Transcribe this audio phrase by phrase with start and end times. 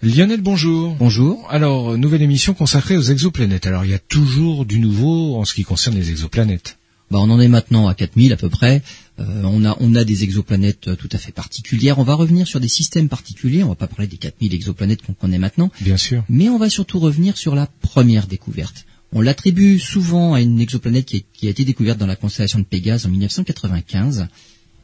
[0.00, 0.94] Lionel, bonjour.
[0.94, 1.44] Bonjour.
[1.50, 3.66] Alors, nouvelle émission consacrée aux exoplanètes.
[3.66, 6.78] Alors, il y a toujours du nouveau en ce qui concerne les exoplanètes.
[7.10, 8.80] Bah, on en est maintenant à 4000 à peu près.
[9.18, 11.98] Euh, on a on a des exoplanètes euh, tout à fait particulières.
[11.98, 13.64] On va revenir sur des systèmes particuliers.
[13.64, 15.72] On va pas parler des 4000 exoplanètes qu'on connaît maintenant.
[15.80, 16.22] Bien sûr.
[16.28, 18.86] Mais on va surtout revenir sur la première découverte.
[19.12, 22.64] On l'attribue souvent à une exoplanète qui, qui, a été découverte dans la constellation de
[22.64, 24.28] Pégase en 1995.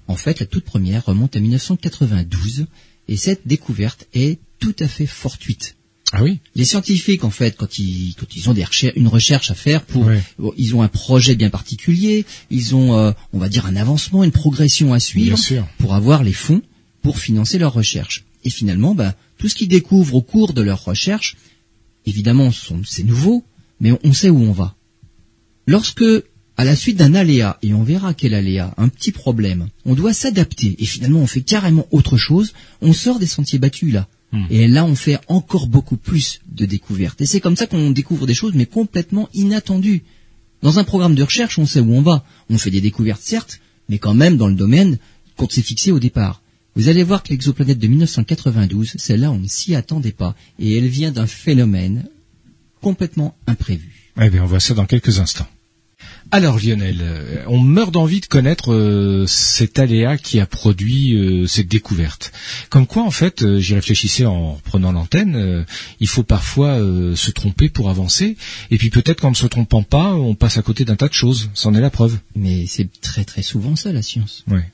[0.08, 2.66] En fait, la toute première remonte à 1992
[3.08, 5.76] et cette découverte est tout à fait fortuite.
[6.12, 6.38] Ah oui.
[6.54, 8.64] Les scientifiques, en fait, quand ils quand ils ont des
[8.94, 10.08] une recherche à faire pour,
[10.56, 14.30] ils ont un projet bien particulier, ils ont, euh, on va dire, un avancement, une
[14.30, 15.36] progression à suivre
[15.78, 16.62] pour avoir les fonds
[17.02, 18.24] pour financer leur recherche.
[18.44, 21.36] Et finalement, bah, tout ce qu'ils découvrent au cours de leur recherche,
[22.06, 22.50] évidemment,
[22.86, 23.44] c'est nouveau,
[23.80, 24.76] mais on sait où on va.
[25.66, 26.04] Lorsque
[26.56, 30.14] à la suite d'un aléa, et on verra quel aléa, un petit problème, on doit
[30.14, 34.08] s'adapter, et finalement on fait carrément autre chose, on sort des sentiers battus là.
[34.32, 34.46] Hmm.
[34.50, 37.20] Et là, on fait encore beaucoup plus de découvertes.
[37.20, 40.02] Et c'est comme ça qu'on découvre des choses, mais complètement inattendues.
[40.60, 42.24] Dans un programme de recherche, on sait où on va.
[42.50, 44.98] On fait des découvertes, certes, mais quand même dans le domaine
[45.36, 46.42] qu'on s'est fixé au départ.
[46.74, 50.34] Vous allez voir que l'exoplanète de 1992, celle-là, on ne s'y attendait pas.
[50.58, 52.08] Et elle vient d'un phénomène
[52.80, 54.10] complètement imprévu.
[54.20, 55.46] Eh bien, on voit ça dans quelques instants.
[56.30, 61.46] Alors Lionel, euh, on meurt d'envie de connaître euh, cet aléa qui a produit euh,
[61.46, 62.32] cette découverte.
[62.70, 65.64] Comme quoi, en fait, j'y réfléchissais en prenant l'antenne,
[66.00, 68.36] il faut parfois se tromper pour avancer,
[68.70, 71.14] et puis peut-être qu'en ne se trompant pas, on passe à côté d'un tas de
[71.14, 71.50] choses.
[71.54, 72.18] C'en est la preuve.
[72.34, 74.44] Mais c'est très très souvent ça la science.
[74.48, 74.64] Ouais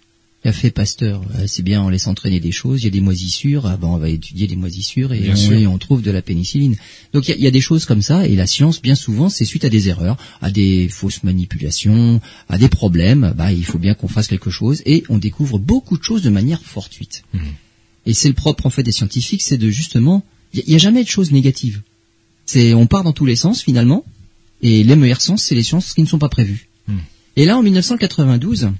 [0.48, 1.22] a fait Pasteur.
[1.34, 2.80] Euh, c'est bien, on laisse entraîner des choses.
[2.80, 3.66] Il y a des moisissures.
[3.66, 5.30] Ah ben, on va étudier des moisissures et
[5.66, 6.76] on, trouve de la pénicilline.
[7.12, 8.26] Donc il y, a, des choses comme ça.
[8.26, 12.56] Et la science, bien souvent, c'est suite à des erreurs, à des fausses manipulations, à
[12.56, 13.34] des problèmes.
[13.36, 14.82] Bah, il faut bien qu'on fasse quelque chose.
[14.86, 17.24] Et on découvre beaucoup de choses de manière fortuite.
[17.34, 17.38] Mmh.
[18.06, 21.04] Et c'est le propre en fait des scientifiques, c'est de justement, il n'y a, jamais
[21.04, 21.82] de choses négatives.
[22.46, 24.04] C'est, on part dans tous les sens finalement.
[24.62, 26.68] Et les meilleurs sens, c'est les sciences qui ne sont pas prévues.
[26.88, 26.96] Mmh.
[27.36, 28.70] Et là, en 1992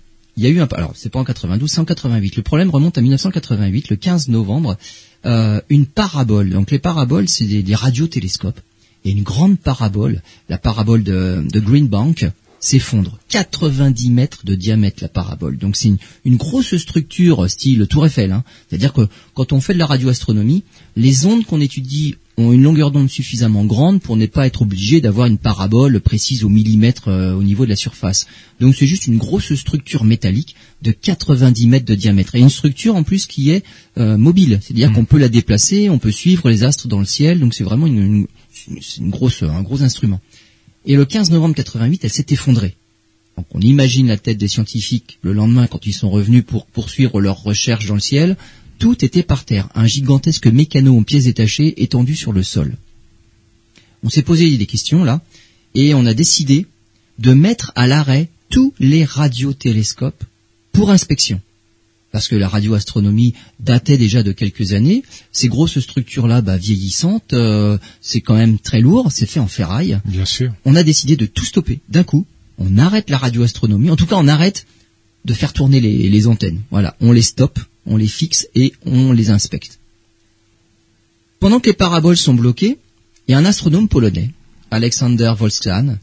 [0.41, 2.35] il y a eu un, alors c'est pas en 92, c'est en 88.
[2.37, 4.79] Le problème remonte à 1988, le 15 novembre,
[5.27, 6.49] euh, une parabole.
[6.49, 8.59] Donc les paraboles, c'est des, radiotélescopes.
[9.05, 12.27] Et une grande parabole, la parabole de, de Green Bank,
[12.59, 13.19] s'effondre.
[13.29, 15.59] 90 mètres de diamètre la parabole.
[15.59, 15.93] Donc c'est
[16.25, 18.33] une, grosse structure style Tour Eiffel.
[18.33, 18.43] Hein.
[18.69, 20.65] C'est-à-dire que quand on fait de la radioastronomie,
[20.97, 25.01] les ondes qu'on étudie ont une longueur d'onde suffisamment grande pour ne pas être obligé
[25.01, 28.27] d'avoir une parabole précise au millimètre euh, au niveau de la surface.
[28.61, 32.35] Donc c'est juste une grosse structure métallique de 90 mètres de diamètre.
[32.35, 33.63] Et une structure en plus qui est
[33.99, 34.59] euh, mobile.
[34.63, 34.95] C'est-à-dire mmh.
[34.95, 37.41] qu'on peut la déplacer, on peut suivre les astres dans le ciel.
[37.41, 38.27] Donc c'est vraiment une,
[38.69, 40.21] une grosse, un gros instrument.
[40.87, 42.75] Et le 15 novembre 88, elle s'est effondrée.
[43.37, 47.21] Donc on imagine la tête des scientifiques le lendemain quand ils sont revenus pour poursuivre
[47.21, 48.37] leurs recherches dans le ciel.
[48.81, 52.77] Tout était par terre, un gigantesque mécano en pièces détachées étendu sur le sol.
[54.03, 55.23] On s'est posé des questions là,
[55.77, 56.67] et on a décidé
[57.21, 60.25] de mettre à l'arrêt tous les radiotélescopes
[60.73, 61.41] pour inspection
[62.13, 65.03] parce que la radioastronomie datait déjà de quelques années.
[65.33, 70.01] Ces grosses structures-là, bah, vieillissantes, euh, c'est quand même très lourd, c'est fait en ferraille.
[70.05, 70.53] Bien sûr.
[70.65, 72.27] On a décidé de tout stopper d'un coup.
[72.59, 73.91] On arrête la radioastronomie.
[73.91, 74.67] En tout cas, on arrête
[75.25, 76.61] de faire tourner les, antennes.
[76.71, 79.79] Voilà, on les stoppe, on les fixe et on les inspecte.
[81.39, 82.79] Pendant que les paraboles sont bloquées,
[83.27, 84.31] il y a un astronome polonais,
[84.71, 85.97] Alexander Volskan,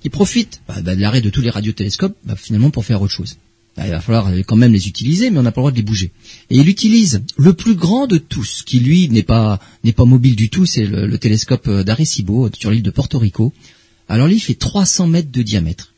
[0.00, 3.12] qui profite bah, bah, de l'arrêt de tous les radiotélescopes bah, finalement pour faire autre
[3.12, 3.36] chose.
[3.76, 5.76] Bah, il va falloir quand même les utiliser, mais on n'a pas le droit de
[5.76, 6.12] les bouger.
[6.50, 10.36] Et il utilise le plus grand de tous, qui lui n'est pas n'est pas mobile
[10.36, 13.52] du tout, c'est le, télescope d'Arecibo sur l'île de Porto Rico.
[14.08, 15.93] Alors lui, il fait 300 mètres de diamètre.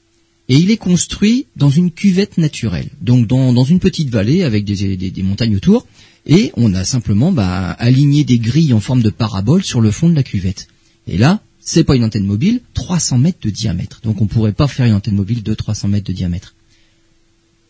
[0.48, 5.22] Et il est construit dans une cuvette naturelle, donc dans, une petite vallée avec des,
[5.22, 5.86] montagnes autour.
[6.26, 10.08] Et on a simplement bah, aligné des grilles en forme de parabole sur le fond
[10.08, 10.68] de la cuvette.
[11.06, 14.00] Et là, c'est pas une antenne mobile, 300 mètres de diamètre.
[14.04, 16.54] Donc on pourrait pas faire une antenne mobile de 300 mètres de diamètre.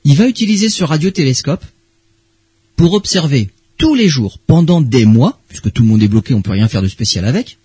[0.04, 1.64] Il va utiliser ce radiotélescope
[2.76, 6.42] pour observer tous les jours, pendant des mois, puisque tout le monde est bloqué, on
[6.42, 7.58] peut rien faire de spécial avec,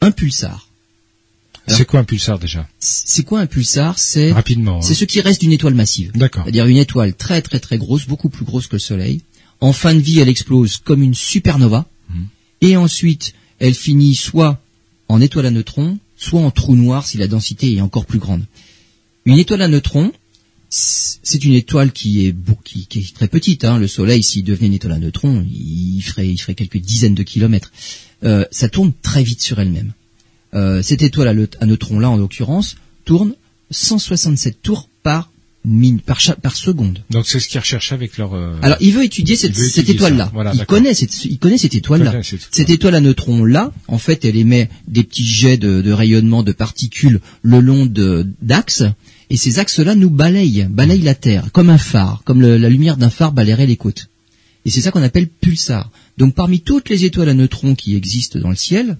[0.00, 0.67] un pulsar.
[1.68, 3.98] C'est quoi un pulsar déjà C'est quoi un pulsar?
[3.98, 4.80] C'est rapidement.
[4.82, 4.96] C'est hein.
[4.96, 6.12] ce qui reste d'une étoile massive.
[6.14, 6.44] D'accord.
[6.44, 9.22] C'est-à-dire une étoile très très très grosse, beaucoup plus grosse que le Soleil.
[9.60, 12.24] En fin de vie, elle explose comme une supernova, hmm.
[12.60, 14.60] et ensuite elle finit soit
[15.08, 18.44] en étoile à neutrons, soit en trou noir si la densité est encore plus grande.
[19.24, 20.12] Une étoile à neutrons,
[20.70, 22.34] c'est une étoile qui est,
[22.64, 23.64] qui, qui est très petite.
[23.64, 23.78] Hein.
[23.78, 27.22] Le Soleil, s'il devenait une étoile à neutrons, il ferait, il ferait quelques dizaines de
[27.22, 27.72] kilomètres.
[28.24, 29.92] Euh, ça tourne très vite sur elle-même.
[30.54, 33.34] Euh, cette étoile à, neutrons là, en l'occurrence, tourne
[33.70, 35.30] 167 tours par
[36.06, 37.02] par, par seconde.
[37.10, 38.34] Donc c'est ce qu'ils recherchent avec leur.
[38.34, 40.32] Euh, Alors il veut étudier cette, cette étoile-là.
[40.54, 42.20] il connaît cette, il connaît cette étoile-là.
[42.50, 46.42] Cette étoile à neutrons là, en fait, elle émet des petits jets de, de rayonnement
[46.42, 47.86] de particules le long
[48.40, 48.84] d'axes,
[49.30, 53.10] et ces axes-là nous balayent, balayent la Terre comme un phare, comme la lumière d'un
[53.10, 54.08] phare balayerait les côtes.
[54.64, 55.90] Et c'est ça qu'on appelle pulsar.
[56.16, 58.96] Donc parmi toutes les étoiles à neutrons qui existent dans le ciel,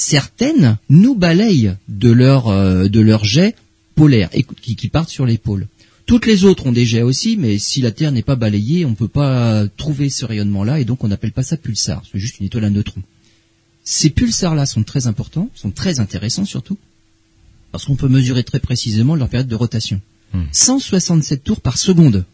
[0.00, 3.54] certaines nous balayent de leur euh, de leurs jets
[3.94, 4.30] polaires
[4.60, 5.66] qui, qui partent sur les pôles.
[6.06, 8.90] Toutes les autres ont des jets aussi, mais si la Terre n'est pas balayée, on
[8.90, 12.02] ne peut pas trouver ce rayonnement-là, et donc on n'appelle pas ça pulsar.
[12.10, 13.02] C'est juste une étoile à neutrons.
[13.84, 16.78] Ces pulsars-là sont très importants, sont très intéressants surtout,
[17.70, 20.00] parce qu'on peut mesurer très précisément leur période de rotation.
[20.52, 21.42] 167 hmm.
[21.42, 22.24] tours par seconde.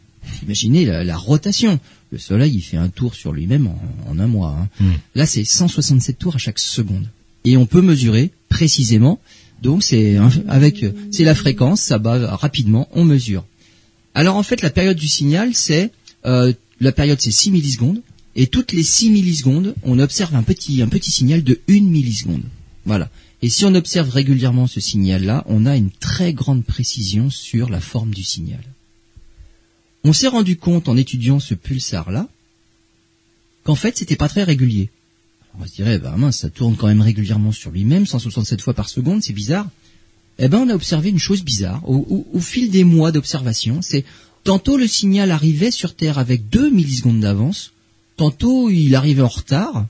[0.42, 1.80] Imaginez la, rotation.
[2.12, 3.68] Le Soleil, il fait un tour sur lui-même
[4.06, 4.56] en, un mois.
[4.58, 4.68] Hein.
[4.80, 4.92] Hmm.
[5.14, 7.08] Là, c'est 167 tours à chaque seconde.
[7.46, 9.19] Et on peut mesurer précisément.
[9.62, 13.46] Donc, c'est avec, c'est la fréquence, ça bat rapidement, on mesure.
[14.14, 15.93] Alors en fait, la période du signal, c'est
[16.26, 18.02] euh, la période, c'est 6 millisecondes,
[18.34, 22.43] et toutes les 6 millisecondes, on observe un petit un petit signal de 1 milliseconde.
[22.84, 23.10] Voilà.
[23.43, 27.81] Et si on observe régulièrement ce signal-là, on a une très grande précision sur la
[27.81, 28.62] forme du signal.
[30.04, 32.28] On s'est rendu compte en étudiant ce pulsar-là
[33.64, 34.90] qu'en fait, c'était pas très régulier.
[35.61, 38.88] On se dirait, bah mince, ça tourne quand même régulièrement sur lui-même, 167 fois par
[38.88, 39.67] seconde, c'est bizarre
[40.38, 41.82] eh ben on a observé une chose bizarre.
[41.88, 44.05] Au, fil des mois d'observation, c'est
[44.44, 47.73] tantôt le signal arrivait sur Terre avec 2 millisecondes d'avance,
[48.17, 49.87] tantôt il arrivait en retard,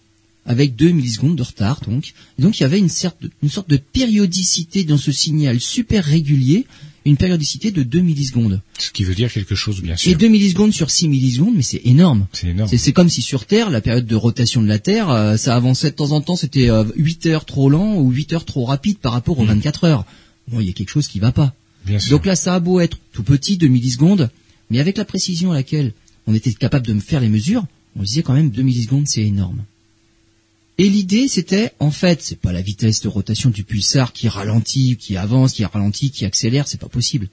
[0.47, 2.15] avec 2 millisecondes de retard donc.
[2.39, 6.05] donc il y avait une, sorte de, une sorte de périodicité dans ce signal super
[6.05, 6.67] régulier,
[7.05, 8.61] une périodicité de 2 millisecondes.
[8.79, 10.11] Ce qui veut dire quelque chose bien sûr.
[10.11, 12.27] Et 2 millisecondes sur 6 millisecondes, mais c'est énorme.
[12.33, 12.71] C'est énorme.
[12.77, 15.91] C'est comme si sur Terre, la période de rotation de la Terre, euh, ça avançait
[15.91, 18.99] de temps en temps, c'était 8 euh, heures trop lent ou 8 heures trop rapide
[18.99, 19.87] par rapport aux 24 hmm.
[19.87, 20.05] heures
[20.49, 21.55] bon, il y a quelque chose qui va pas.
[22.11, 24.31] Donc là, ça a beau être tout petit, 2 millisecondes,
[24.71, 25.93] mais avec la précision à laquelle
[26.27, 27.65] on était capable de faire les mesures,
[27.95, 29.63] on disait quand même 2 millisecondes, c'est énorme.
[30.79, 34.97] Et l'idée, c'était, en fait, c'est pas la vitesse de rotation du pulsar qui ralentit,
[34.97, 37.29] qui avance, qui ralentit, qui accélère, c'est pas possible.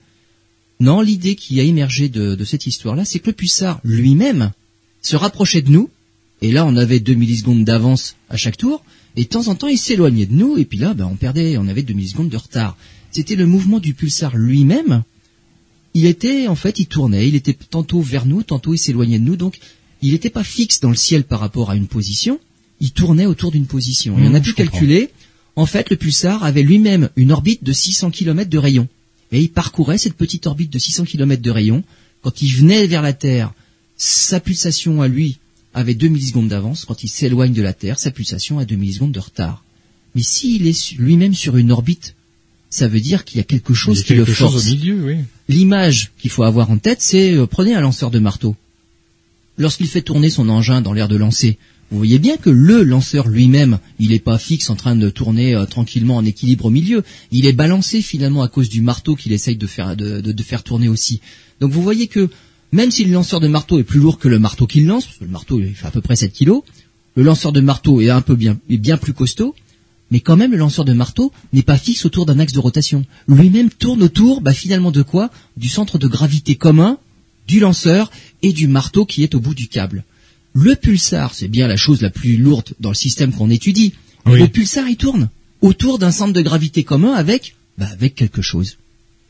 [0.79, 4.51] Non, l'idée qui a émergé de, cette histoire-là, c'est que le pulsar lui-même
[5.01, 5.89] se rapprochait de nous,
[6.41, 8.83] et là, on avait 2 millisecondes d'avance à chaque tour,
[9.15, 11.57] et de temps en temps, il s'éloignait de nous, et puis là, ben, on perdait,
[11.57, 12.77] on avait 2 millisecondes de retard
[13.13, 15.03] c'était le mouvement du pulsar lui-même.
[15.93, 19.23] Il était, en fait, il tournait, il était tantôt vers nous, tantôt il s'éloignait de
[19.23, 19.59] nous, donc
[20.01, 22.39] il n'était pas fixe dans le ciel par rapport à une position,
[22.83, 24.19] il tournait autour d'une position.
[24.19, 25.09] et on a mmh, pu calculer,
[25.55, 28.89] en fait, le pulsar avait lui-même une orbite de 600 km de rayon.
[29.31, 31.83] Et il parcourait cette petite orbite de 600 km de rayon.
[32.21, 33.53] Quand il venait vers la Terre,
[33.95, 35.37] sa pulsation à lui
[35.73, 36.83] avait 2 millisecondes d'avance.
[36.83, 39.63] Quand il s'éloigne de la Terre, sa pulsation a 2 millisecondes de retard.
[40.13, 42.15] Mais s'il est lui-même sur une orbite
[42.69, 44.67] ça veut dire qu'il y a quelque chose qui le force.
[45.47, 48.55] L'image qu'il faut avoir en tête, c'est euh, prenez un lanceur de marteau.
[49.59, 51.59] Lorsqu'il fait tourner son engin dans l'air de lancer,
[51.93, 55.53] vous voyez bien que le lanceur lui-même, il n'est pas fixe en train de tourner
[55.53, 57.03] euh, tranquillement en équilibre au milieu.
[57.31, 61.21] Il est balancé finalement à cause du marteau qu'il essaye de faire, tourner aussi.
[61.61, 62.31] Donc vous voyez que
[62.71, 65.19] même si le lanceur de marteau est plus lourd que le marteau qu'il lance, parce
[65.19, 66.63] que le marteau fait à peu près 7 kilos,
[67.15, 69.53] le lanceur de marteau est un peu bien, est bien plus costaud,
[70.09, 73.05] mais quand même le lanceur de marteau n'est pas fixe autour d'un axe de rotation.
[73.27, 75.29] Lui-même tourne autour, bah, finalement de quoi?
[75.57, 76.97] Du centre de gravité commun
[77.47, 78.09] du lanceur
[78.41, 80.05] et du marteau qui est au bout du câble.
[80.53, 83.93] Le pulsar, c'est bien la chose la plus lourde dans le système qu'on étudie.
[84.25, 85.29] Le pulsar, il tourne
[85.61, 88.77] autour d'un centre de gravité commun avec, bah, avec quelque chose.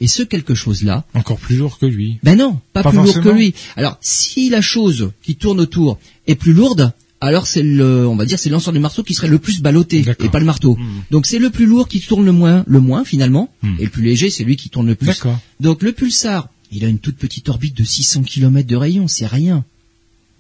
[0.02, 1.06] Et ce quelque chose-là.
[1.14, 2.18] Encore plus lourd que lui.
[2.24, 3.54] Ben non, pas, plus lourd que lui.
[3.78, 8.26] Alors, si la chose qui tourne autour est plus lourde, alors c'est le, on va
[8.26, 10.76] dire, c'est le lanceur du marteau qui serait le plus ballotté et pas le marteau.
[10.76, 11.04] Hmm.
[11.10, 13.76] Donc c'est le plus lourd qui tourne le moins, le moins finalement, hmm.
[13.80, 15.24] et le plus léger c'est lui qui tourne le plus.
[15.62, 19.28] Donc le pulsar, il a une toute petite orbite de 600 km de rayon, c'est
[19.28, 19.64] rien.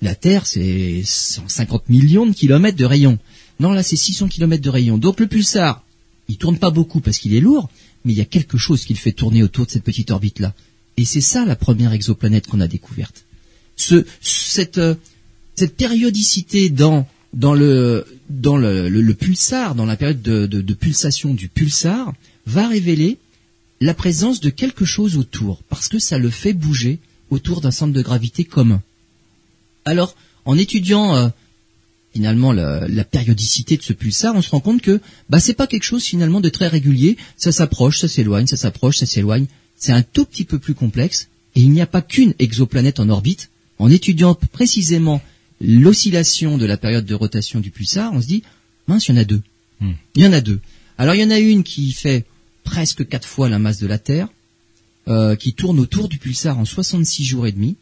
[0.04, 3.18] La Terre c'est 150 millions de kilomètres de rayon.
[3.62, 4.98] Non là c'est 600 km de rayon.
[4.98, 5.82] Donc le pulsar,
[6.28, 7.70] il tourne pas beaucoup parce qu'il est lourd,
[8.04, 10.40] mais il y a quelque chose qui le fait tourner autour de cette petite orbite
[10.40, 10.54] là.
[10.98, 13.24] Et c'est ça la première exoplanète qu'on a découverte.
[13.94, 17.08] Euh, cette périodicité dans
[17.54, 18.04] le
[19.18, 22.14] pulsar, dans la période de, de, de, pulsation du pulsar,
[22.46, 23.20] va révéler
[23.80, 27.94] la présence de quelque chose autour, parce que ça le fait bouger autour d'un centre
[27.94, 28.82] de gravité commun.
[29.86, 31.30] Alors, en étudiant euh,
[32.14, 35.68] finalement la, la, périodicité de ce pulsar, on se rend compte que bah c'est pas
[35.68, 37.18] quelque chose finalement de très régulier.
[37.38, 39.48] Ça s'approche, ça s'éloigne, ça s'approche, ça s'éloigne.
[39.76, 43.10] C'est un tout petit peu plus complexe, et il n'y a pas qu'une exoplanète en
[43.10, 43.50] orbite.
[43.80, 45.22] En étudiant précisément
[45.60, 48.44] l'oscillation de la période de rotation du pulsar, on se dit,
[48.88, 49.42] mince, il y en a deux.
[49.80, 49.94] Hmm.
[50.16, 50.60] Il y en a deux.
[50.98, 52.26] Alors il y en a une qui fait
[52.64, 54.28] presque quatre fois la masse de la Terre,
[55.08, 57.76] euh, qui tourne autour du pulsar en 66 jours et demi.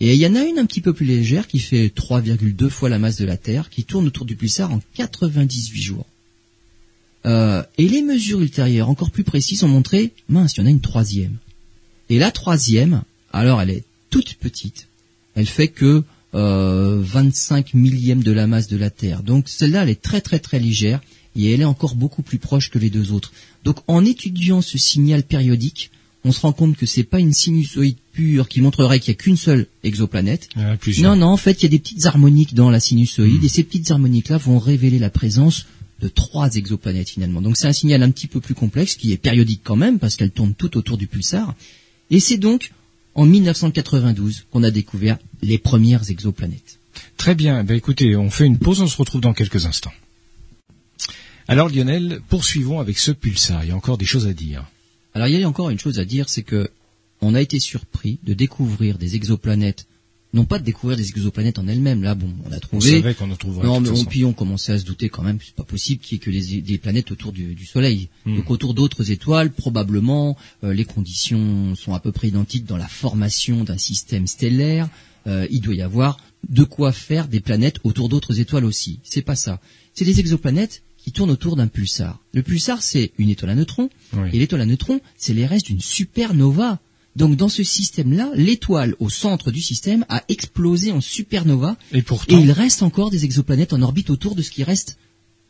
[0.00, 2.88] Et il y en a une un petit peu plus légère qui fait 3,2 fois
[2.88, 6.06] la masse de la Terre, qui tourne autour du pulsar en 98 jours.
[7.26, 10.70] Euh, et les mesures ultérieures, encore plus précises, ont montré, mince, il y en a
[10.70, 11.36] une troisième.
[12.10, 14.88] Et la troisième, alors elle est toute petite,
[15.34, 19.22] elle fait que euh, 25 millièmes de la masse de la Terre.
[19.22, 21.00] Donc celle-là, elle est très très très légère
[21.36, 23.32] et elle est encore beaucoup plus proche que les deux autres.
[23.64, 25.90] Donc en étudiant ce signal périodique,
[26.24, 29.18] on se rend compte que c'est pas une sinusoïde pure qui montrerait qu'il y a
[29.18, 30.48] qu'une seule exoplanète.
[31.02, 33.46] non, non, en fait, il y a des petites harmoniques dans la sinusoïde hmm.
[33.46, 35.66] et ces petites harmoniques-là vont révéler la présence
[36.00, 37.40] de trois exoplanètes finalement.
[37.40, 40.16] Donc c'est un signal un petit peu plus complexe qui est périodique quand même parce
[40.16, 41.54] qu'elle tourne tout autour du pulsar.
[42.10, 42.72] Et c'est donc
[43.14, 46.78] en 1992 qu'on a découvert les premières exoplanètes.
[47.16, 47.64] Très bien.
[47.64, 49.92] Ben écoutez, on fait une pause, on se retrouve dans quelques instants.
[51.48, 53.64] Alors Lionel, poursuivons avec ce pulsar.
[53.64, 54.64] Il y a encore des choses à dire.
[55.14, 56.68] Alors il y a encore une chose à dire, c'est que
[57.20, 59.86] on a été surpris de découvrir des exoplanètes,
[60.32, 62.02] non pas de découvrir des exoplanètes en elles-mêmes.
[62.02, 62.98] Là, bon, on a trouvé.
[62.98, 63.66] On savait qu'on en trouverait.
[63.66, 66.16] Non, mais on, puis on commençait à se douter quand même, c'est pas possible qu'il
[66.16, 68.08] y ait que des planètes autour du, Soleil.
[68.26, 68.36] Hmm.
[68.36, 72.88] Donc autour d'autres étoiles, probablement, euh, les conditions sont à peu près identiques dans la
[72.88, 74.88] formation d'un système stellaire.
[75.26, 76.18] Euh, il doit y avoir
[76.48, 78.98] de quoi faire des planètes autour d'autres étoiles aussi.
[79.02, 79.60] C'est pas ça.
[79.94, 82.18] C'est des exoplanètes qui tourne autour d'un pulsar.
[82.32, 83.90] Le pulsar, c'est une étoile à neutrons,
[84.32, 86.78] et l'étoile à neutrons, c'est les restes d'une supernova.
[87.14, 92.34] Donc dans ce système-là, l'étoile au centre du système a explosé en supernova, et, pourtant...
[92.34, 94.96] et il reste encore des exoplanètes en orbite autour de ce qui reste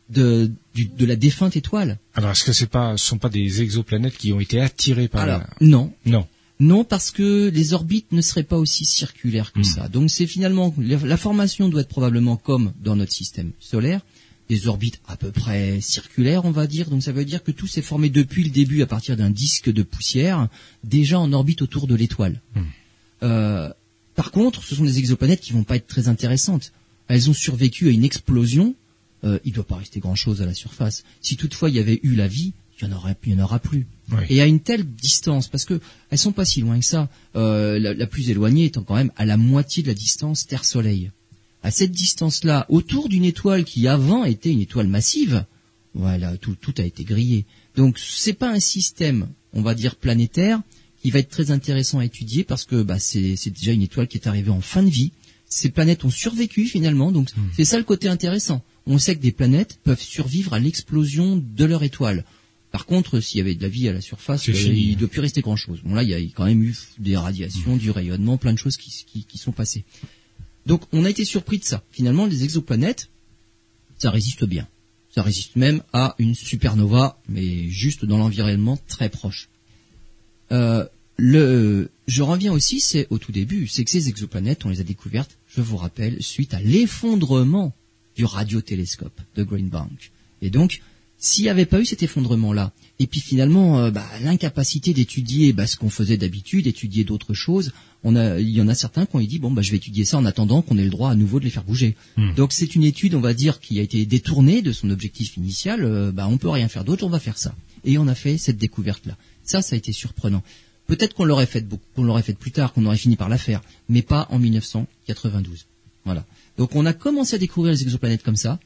[0.09, 1.99] de, de la défunte étoile.
[2.15, 5.41] Alors est-ce que ce pas, sont pas des exoplanètes qui ont été attirées par Alors,
[5.61, 5.93] Non.
[6.05, 6.27] Non.
[6.59, 9.63] Non, parce que les orbites ne seraient pas aussi circulaires que hmm.
[9.63, 9.87] ça.
[9.87, 14.01] Donc c'est finalement la formation doit être probablement comme dans notre système solaire,
[14.49, 16.89] des orbites à peu près circulaires, on va dire.
[16.89, 19.71] Donc ça veut dire que tout s'est formé depuis le début à partir d'un disque
[19.71, 20.47] de poussière
[20.83, 22.41] déjà en orbite autour de l'étoile.
[22.55, 22.61] Hmm.
[23.23, 23.69] Euh,
[24.15, 26.71] par contre, ce sont des exoplanètes qui vont pas être très intéressantes.
[27.07, 28.75] Elles ont survécu à une explosion.
[29.23, 31.03] Euh, il ne doit pas rester grand-chose à la surface.
[31.21, 33.43] Si toutefois il y avait eu la vie, il y en aurait, il y en
[33.43, 33.87] aura plus.
[34.29, 35.79] Et à une telle distance, parce que
[36.11, 37.09] elles sont pas si loin que ça.
[37.35, 41.11] Euh, la, la, plus éloignée étant quand même à la moitié de la distance Terre-Soleil
[41.65, 45.45] à cette distance-là, autour d'une étoile qui avant était une étoile massive,
[45.95, 47.45] voilà, tout, tout a été grillé.
[47.75, 50.61] Donc c'est pas un système, on va dire planétaire,
[51.01, 54.17] qui va être très intéressant à étudier parce que bah, c'est déjà une étoile qui
[54.17, 55.11] est arrivée en fin de vie.
[55.47, 57.49] Ces planètes ont survécu finalement, donc hmm.
[57.55, 58.63] c'est ça le côté intéressant.
[58.85, 62.25] On sait que des planètes peuvent survivre à l'explosion de leur étoile.
[62.71, 65.07] Par contre, s'il y avait de la vie à la surface, euh, il ne doit
[65.07, 65.79] plus rester grand-chose.
[65.83, 68.77] Bon là, il y a quand même eu des radiations, du rayonnement, plein de choses
[68.77, 69.83] qui, qui sont passées.
[70.65, 71.83] Donc on a été surpris de ça.
[71.91, 73.09] Finalement, les exoplanètes,
[73.97, 74.67] ça résiste bien.
[75.13, 79.49] Ça résiste même à une supernova, mais juste dans l'environnement très proche.
[80.51, 80.85] Euh,
[81.17, 85.37] je reviens aussi, c'est au tout début, c'est que ces exoplanètes, on les a découvertes,
[85.47, 87.73] je vous rappelle, suite à l'effondrement
[88.15, 90.11] du radiotélescope de Green Bank.
[90.41, 90.81] Et donc,
[91.25, 95.65] s'il n'y avait pas eu cet effondrement-là, et puis finalement euh, bah, l'incapacité d'étudier bah,
[95.65, 97.71] ce qu'on faisait d'habitude, d'étudier d'autres choses,
[98.03, 100.05] on a, il y en a certains qui ont dit bon bah je vais étudier
[100.05, 101.95] ça en attendant qu'on ait le droit à nouveau de les faire bouger.
[102.15, 102.35] Hmm.
[102.35, 105.83] Donc c'est une étude, on va dire, qui a été détournée de son objectif initial.
[105.83, 107.55] Euh, bah on peut rien faire d'autre, on va faire ça.
[107.85, 109.17] Et on a fait cette découverte-là.
[109.43, 110.43] Ça, ça a été surprenant.
[110.85, 113.39] Peut-être qu'on l'aurait fait beaucoup, qu'on l'aurait fait plus tard, qu'on aurait fini par la
[113.39, 115.65] faire, mais pas en 1992.
[116.05, 116.23] Voilà.
[116.59, 118.59] Donc on a commencé à découvrir les exoplanètes comme ça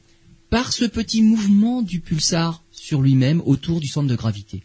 [0.50, 4.62] par ce petit mouvement du pulsar sur lui-même autour du centre de gravité.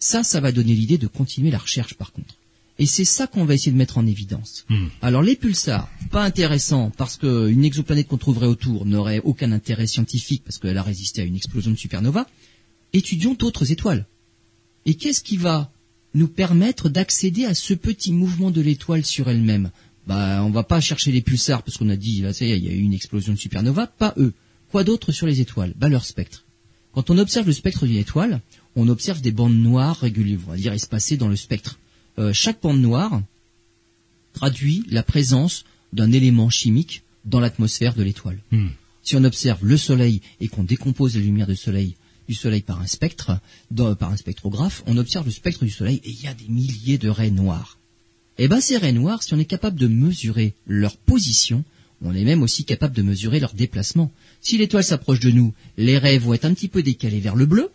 [0.00, 2.34] Ça, ça va donner l'idée de continuer la recherche par contre.
[2.80, 4.64] Et c'est ça qu'on va essayer de mettre en évidence.
[4.68, 4.86] Hmm.
[5.02, 10.42] Alors les pulsars, pas intéressants parce qu'une exoplanète qu'on trouverait autour n'aurait aucun intérêt scientifique
[10.44, 12.28] parce qu'elle a résisté à une explosion de supernova.
[12.92, 14.06] Étudions d'autres étoiles.
[14.86, 15.72] Et qu'est-ce qui va
[16.14, 19.70] nous permettre d'accéder à ce petit mouvement de l'étoile sur elle-même?
[20.06, 22.58] Bah, on va pas chercher les pulsars parce qu'on a dit là, ça y est,
[22.58, 24.32] il y a eu une explosion de supernova, pas eux.
[24.70, 25.72] Quoi d'autre sur les étoiles?
[25.76, 26.44] Bah leur spectre.
[26.92, 28.40] Quand on observe le spectre d'une étoile,
[28.76, 31.78] on observe des bandes noires régulières, on va dire espacées dans le spectre.
[32.18, 33.22] Euh, chaque bande noire
[34.32, 38.38] traduit la présence d'un élément chimique dans l'atmosphère de l'étoile.
[38.50, 38.68] Hmm.
[39.02, 41.94] Si on observe le Soleil et qu'on décompose la lumière du Soleil,
[42.28, 43.38] du Soleil par un spectre,
[43.98, 46.98] par un spectrographe, on observe le spectre du Soleil et il y a des milliers
[46.98, 47.78] de raies noires.
[48.36, 51.64] Et eh ben ces raies noires, si on est capable de mesurer leur position,
[52.02, 54.12] on est même aussi capable de mesurer leur déplacement.
[54.40, 57.46] Si l'étoile s'approche de nous, les raies vont être un petit peu décalées vers le
[57.46, 57.70] bleu.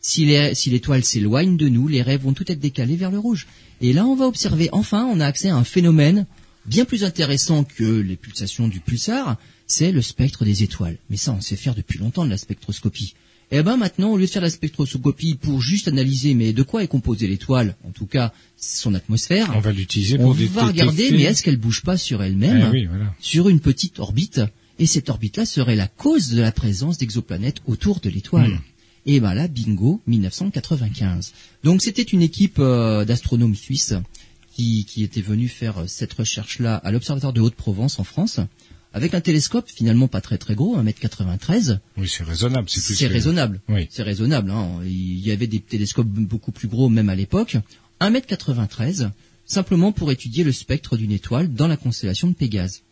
[0.00, 3.46] Si l'étoile s'éloigne de nous, les raies vont toutes être décalées vers le rouge.
[3.80, 6.26] Et là, on va observer, enfin, on a accès à un phénomène
[6.66, 10.98] bien plus intéressant que les pulsations du pulsar, c'est le spectre des étoiles.
[11.10, 13.14] Mais ça, on sait faire depuis longtemps de la spectroscopie.
[13.50, 16.62] Et eh ben maintenant, au lieu de faire la spectroscopie pour juste analyser, mais de
[16.62, 20.66] quoi est composée l'étoile, en tout cas son atmosphère, on va l'utiliser pour on va
[20.66, 22.88] regarder, mais est-ce qu'elle bouge pas sur elle-même, eh
[23.20, 24.42] sur une petite orbite,
[24.78, 28.52] et cette orbite-là serait la cause de la présence d'exoplanètes autour de l'étoile.
[28.52, 28.60] Hmm.
[29.06, 31.32] Et ben là, bingo, 1995.
[31.64, 33.94] Donc c'était une équipe euh, d'astronomes suisses
[34.52, 38.40] qui, qui était venue faire cette recherche-là à l'Observatoire de Haute-Provence en France
[38.92, 41.78] avec un télescope finalement pas très très gros, 1m93.
[41.96, 42.68] Oui, c'est raisonnable.
[42.68, 43.60] C'est, c'est raisonnable.
[43.68, 43.86] Oui.
[43.90, 44.50] C'est raisonnable.
[44.50, 44.80] Hein.
[44.84, 47.56] Il y avait des télescopes beaucoup plus gros même à l'époque.
[48.00, 49.10] 1m93,
[49.44, 52.82] simplement pour étudier le spectre d'une étoile dans la constellation de Pégase.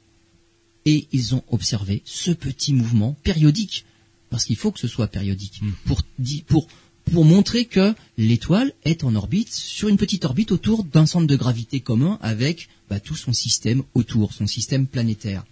[0.86, 3.84] Et ils ont observé ce petit mouvement périodique,
[4.30, 5.72] parce qu'il faut que ce soit périodique, hmm.
[5.84, 6.02] pour,
[6.46, 6.68] pour,
[7.12, 11.36] pour montrer que l'étoile est en orbite, sur une petite orbite autour d'un centre de
[11.36, 15.44] gravité commun avec bah, tout son système autour, son système planétaire.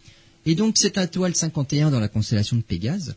[0.47, 3.17] Et donc cette étoile 51 dans la constellation de Pégase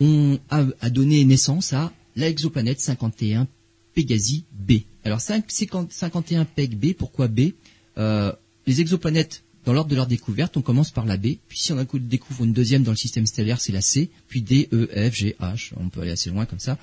[0.00, 3.46] on a, donné naissance à l'exoplanète 51
[3.94, 4.72] Pégasi B.
[5.04, 7.52] Alors 51 Pég B, pourquoi B?
[7.96, 8.32] Euh,
[8.66, 11.86] Les exoplanètes, dans l'ordre de leur découverte, on commence par la B, puis si on
[11.94, 15.36] découvre une deuxième dans le système stellaire, c'est la C, puis D, E, F, G,
[15.40, 16.78] H, on peut aller assez loin comme ça.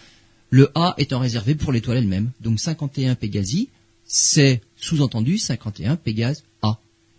[0.52, 2.30] Le A étant réservé pour l'étoile elle-même.
[2.42, 3.70] Donc 51 Pégasi,
[4.06, 6.44] c'est sous-entendu 51 Pégase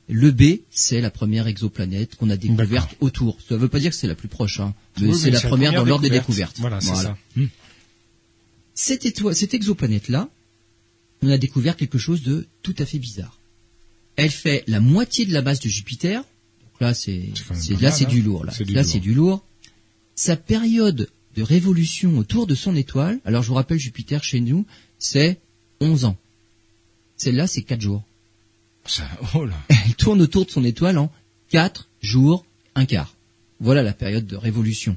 [0.09, 3.39] le B, c'est la première exoplanète qu'on a découverte autour.
[3.49, 5.73] Ça ne veut pas dire que c'est la plus proche, hein, mais c'est la, première
[5.73, 6.59] dans l'ordre des découvertes.
[6.59, 7.17] Voilà, c'est ça.
[7.37, 7.47] Hmm.
[8.75, 10.29] Cette, étoile, cette exoplanète-là,
[11.23, 13.39] on a découvert quelque chose de tout à fait bizarre.
[14.17, 16.21] Elle fait la moitié de la base de Jupiter.
[16.21, 17.31] Donc là, c'est,
[17.81, 18.45] là, c'est du lourd.
[18.45, 19.45] Là, là c'est du lourd.
[20.15, 24.67] Sa période de révolution autour de son étoile, alors je vous rappelle, Jupiter chez nous,
[24.99, 25.41] c'est
[25.81, 26.17] 11 ans.
[27.17, 28.05] Celle-là, c'est 4 jours.
[29.35, 31.11] Oh Elle tourne autour de son étoile en
[31.51, 32.45] 4 jours,
[32.75, 33.15] un quart.
[33.61, 34.97] Voilà la période de révolution.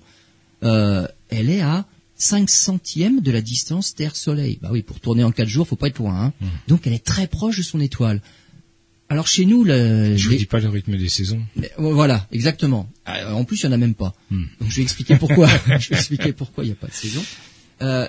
[0.63, 4.59] Euh, elle est à 5 centièmes de la distance Terre-Soleil.
[4.61, 6.19] Bah oui, pour tourner en 4 jours, faut pas être loin.
[6.19, 6.33] Hein.
[6.41, 6.47] Hmm.
[6.67, 8.21] Donc elle est très proche de son étoile.
[9.09, 11.41] Alors chez nous, le, je ne dis pas le rythme des saisons.
[11.77, 12.89] voilà, exactement.
[13.07, 14.13] Euh, en plus, il y en a même pas.
[14.29, 14.45] Hmm.
[14.59, 15.47] Donc je vais expliquer pourquoi.
[15.79, 17.23] je vais expliquer pourquoi il n'y a pas de saison.
[17.81, 18.07] Euh,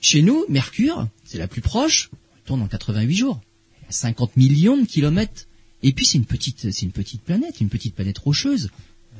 [0.00, 2.10] chez nous, Mercure, c'est la plus proche,
[2.46, 3.40] tourne en 88 jours.
[3.90, 5.46] 50 millions de kilomètres.
[5.82, 8.70] Et puis c'est une petite, c'est une petite planète, une petite planète rocheuse.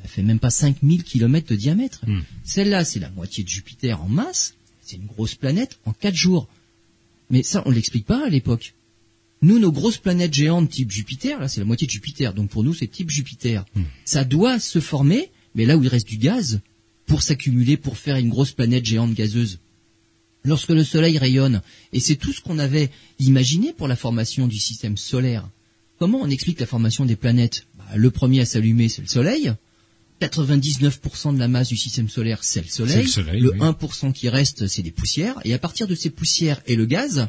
[0.03, 2.01] Elle fait même pas 5000 kilomètres de diamètre.
[2.07, 2.21] Hmm.
[2.43, 4.55] Celle-là, c'est la moitié de Jupiter en masse.
[4.81, 6.49] C'est une grosse planète en 4 jours.
[7.29, 8.75] Mais ça, on l'explique pas à l'époque.
[9.43, 12.33] Nous, nos grosses planètes géantes type Jupiter, là, c'est la moitié de Jupiter.
[12.33, 13.65] Donc pour nous, c'est type Jupiter.
[13.75, 13.83] Hmm.
[14.05, 16.61] Ça doit se former, mais là où il reste du gaz,
[17.07, 19.59] pour s'accumuler, pour faire une grosse planète géante gazeuse
[20.45, 24.59] lorsque le Soleil rayonne, et c'est tout ce qu'on avait imaginé pour la formation du
[24.59, 25.49] système solaire.
[25.99, 27.67] Comment on explique la formation des planètes?
[27.79, 29.53] Bah, Le premier à s'allumer, c'est le Soleil.
[30.21, 33.07] 99% de la masse du système solaire, c'est le Soleil.
[33.41, 35.41] Le, 1% qui reste, c'est des poussières.
[35.45, 37.29] Et à partir de ces poussières et le gaz,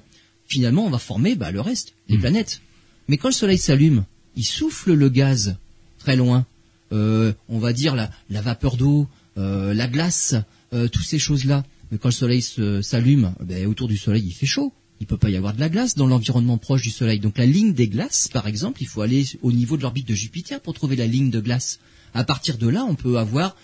[0.53, 2.21] finalement, on va former bah, le reste, les hmm.
[2.21, 2.61] planètes.
[3.07, 5.57] Mais quand le Soleil s'allume, il souffle le gaz
[5.97, 6.45] très loin.
[6.91, 10.35] Euh, on va dire la, vapeur d'eau, euh, la glace,
[10.73, 11.65] euh, toutes ces choses-là.
[11.91, 12.41] Mais quand le soleil
[12.81, 14.73] s'allume, ben, autour du soleil, il fait chaud.
[14.99, 17.19] Il peut pas y avoir de la glace dans l'environnement proche du soleil.
[17.19, 20.15] Donc la ligne des glaces, par exemple, il faut aller au niveau de l'orbite de
[20.15, 21.79] Jupiter pour trouver la ligne de glace.
[22.13, 23.55] À partir de là, on peut avoir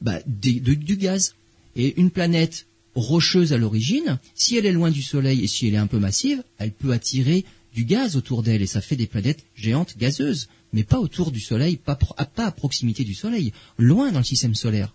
[0.00, 1.34] bah, du gaz.
[1.76, 2.66] Et une planète
[3.00, 5.98] rocheuse à l'origine, si elle est loin du soleil et si elle est un peu
[5.98, 10.48] massive, elle peut attirer du gaz autour d'elle et ça fait des planètes géantes gazeuses,
[10.72, 14.94] mais pas autour du soleil, pas à proximité du soleil, loin dans le système solaire.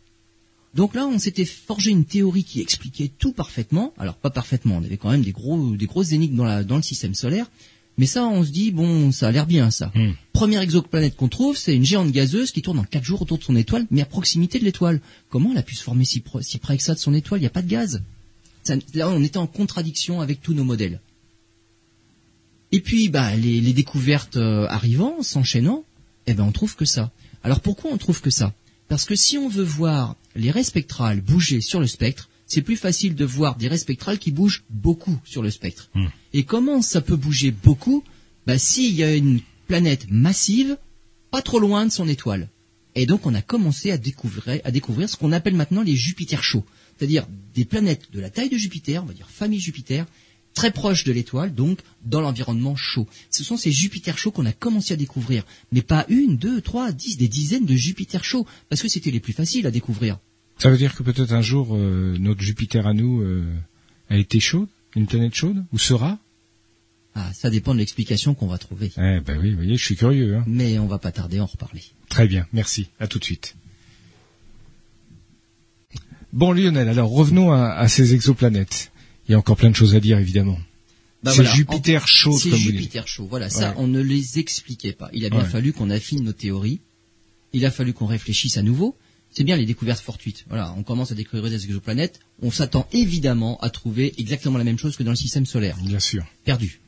[0.74, 3.94] Donc là, on s'était forgé une théorie qui expliquait tout parfaitement.
[3.98, 6.82] Alors pas parfaitement, on avait quand même des gros, des grosses énigmes dans, dans le
[6.82, 7.50] système solaire.
[7.98, 9.92] Mais ça, on se dit, bon, ça a l'air bien, ça.
[9.94, 10.14] Hmm.
[10.34, 13.44] Première exoplanète qu'on trouve, c'est une géante gazeuse qui tourne en quatre jours autour de
[13.44, 15.00] son étoile, mais à proximité de l'étoile.
[15.30, 17.40] Comment elle a pu se former si, près que ça de son étoile?
[17.40, 18.02] Il n'y a pas de gaz.
[18.96, 21.02] là, on était en contradiction avec tous nos modèles.
[22.72, 25.84] Et puis, bah, les, découvertes euh, arrivant, s'enchaînant,
[26.26, 27.12] eh ben, on trouve que ça.
[27.44, 28.54] Alors pourquoi on trouve que ça?
[28.88, 32.78] Parce que si on veut voir les raies spectrales bouger sur le spectre, c'est plus
[32.78, 35.90] facile de voir des raies spectrales qui bougent beaucoup sur le spectre.
[35.96, 36.08] Hmm.
[36.34, 38.04] Et comment ça peut bouger beaucoup?
[38.46, 40.78] Bah, S'il y a une planète massive,
[41.32, 42.50] pas trop loin de son étoile.
[42.96, 46.44] Et donc on a commencé à découvrir, à découvrir ce qu'on appelle maintenant les Jupiter
[46.44, 50.06] chauds, c'est-à-dire des planètes de la taille de Jupiter, on va dire famille Jupiter,
[50.54, 53.08] très proches de l'étoile, donc dans l'environnement chaud.
[53.32, 56.92] Ce sont ces Jupiter chauds qu'on a commencé à découvrir, mais pas une, deux, trois,
[56.92, 60.20] dix, des dizaines de Jupiter chauds, parce que c'était les plus faciles à découvrir.
[60.64, 63.44] Ça veut dire que peut-être un jour euh, notre Jupiter à nous euh,
[64.10, 66.18] a été chaud, une planète chaude, ou sera?
[67.16, 68.90] Ah, ça dépend de l'explication qu'on va trouver.
[68.96, 70.38] Eh ben oui, vous voyez, je suis curieux.
[70.38, 70.46] Hein.
[70.48, 71.84] Mais on va pas tarder à en reparler.
[72.08, 72.88] Très bien, merci.
[73.02, 73.58] À tout de suite.
[76.32, 78.94] Bon Lionel, alors revenons à, ces exoplanètes.
[79.28, 80.60] Il y a encore plein de choses à dire évidemment.
[81.24, 83.28] Bah c'est Jupiter chaud, C'est Jupiter chaud.
[83.30, 85.10] Voilà, ça, on ne les expliquait pas.
[85.12, 86.80] Il a bien fallu qu'on affine nos théories.
[87.52, 88.96] Il a fallu qu'on réfléchisse à nouveau.
[89.34, 90.46] C'est bien les découvertes fortuites.
[90.48, 92.20] Voilà, on commence à découvrir des exoplanètes.
[92.42, 95.76] On s'attend évidemment à trouver exactement la même chose que dans le système solaire.
[95.84, 96.24] Bien sûr.
[96.46, 96.80] Perdu.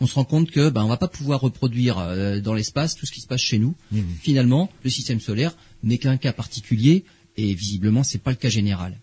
[0.00, 3.06] On se rend compte que ben on va pas pouvoir reproduire euh, dans l'espace tout
[3.06, 3.76] ce qui se passe chez nous.
[3.92, 4.00] Mmh.
[4.20, 7.04] Finalement, le système solaire n'est qu'un cas particulier
[7.36, 9.00] et visiblement c'est pas le cas général.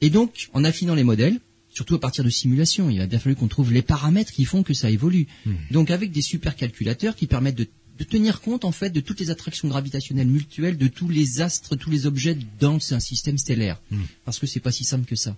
[0.00, 1.38] Et donc, en affinant les modèles,
[1.68, 4.64] surtout à partir de simulations, il a bien fallu qu'on trouve les paramètres qui font
[4.64, 5.28] que ça évolue.
[5.46, 5.52] Mmh.
[5.70, 7.68] Donc, avec des supercalculateurs qui permettent de,
[8.04, 11.90] tenir compte en fait de toutes les attractions gravitationnelles mutuelles, de tous les astres, tous
[11.90, 14.02] les objets dans un système stellaire, mmh.
[14.24, 15.36] parce que c'est pas si simple que ça.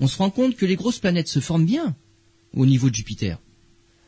[0.00, 1.94] On se rend compte que les grosses planètes se forment bien
[2.52, 3.38] au niveau de Jupiter,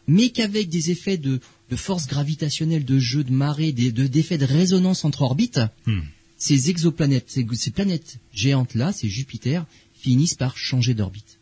[0.06, 1.40] mais qu'avec des effets de,
[1.74, 6.00] force gravitationnelle, de jeu de marée, d'effets de, résonance entre orbites, mmh
[6.36, 11.38] ces exoplanètes, ces, planètes géantes-là, ces Jupiter, finissent par changer d'orbite.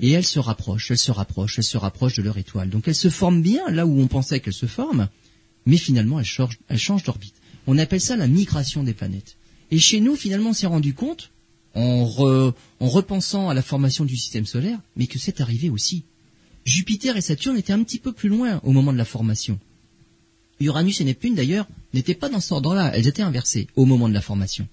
[0.00, 2.70] Et elles se rapprochent, elles se rapprochent, elles se rapprochent de leur étoile.
[2.70, 5.08] Donc elles se forment bien là où on pensait qu'elles se forment,
[5.68, 7.34] mais finalement elles changent, elles changent d'orbite.
[7.66, 9.36] On appelle ça la migration des planètes.
[9.70, 11.30] Et chez nous, finalement, on s'est rendu compte,
[11.74, 12.10] en,
[12.80, 16.04] en repensant à la formation du système solaire, mais que c'est arrivé aussi.
[16.64, 19.58] Jupiter et Saturne étaient un petit peu plus loin au moment de la formation.
[20.58, 24.14] Uranus et Neptune, d'ailleurs, n'étaient pas dans cet ordre-là, elles étaient inversées au moment de
[24.14, 24.66] la formation.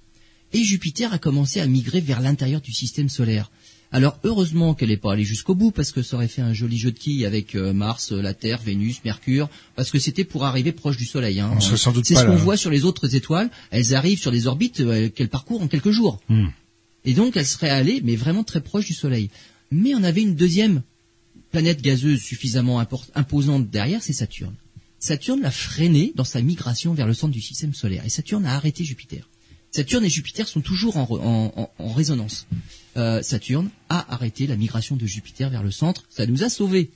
[0.53, 3.51] Et Jupiter a commencé à migrer vers l'intérieur du système solaire.
[3.95, 6.77] Alors heureusement qu'elle n'est pas allée jusqu'au bout parce que ça aurait fait un joli
[6.77, 10.73] jeu de quilles avec euh, Mars, la Terre, Vénus, Mercure, parce que c'était pour arriver
[10.73, 11.39] proche du Soleil.
[11.39, 11.57] Hein.
[11.61, 13.49] C'est ce qu'on voit sur les autres étoiles.
[13.71, 16.19] Elles arrivent sur des orbites euh, qu'elles parcourent en quelques jours.
[16.27, 16.47] Hmm.
[17.05, 19.29] Et donc elles seraient allées, mais vraiment très proches du Soleil.
[19.71, 20.81] Mais on avait une deuxième
[21.51, 24.55] planète gazeuse suffisamment imposante derrière, c'est Saturne.
[24.99, 28.03] Saturne l'a freiné dans sa migration vers le centre du système solaire.
[28.05, 29.29] Et Saturne a arrêté Jupiter.
[29.75, 32.47] Saturne et Jupiter sont toujours en, résonance.
[32.95, 36.05] Euh, Saturne a arrêté la migration de Jupiter vers le centre.
[36.09, 36.91] Ça nous a sauvés.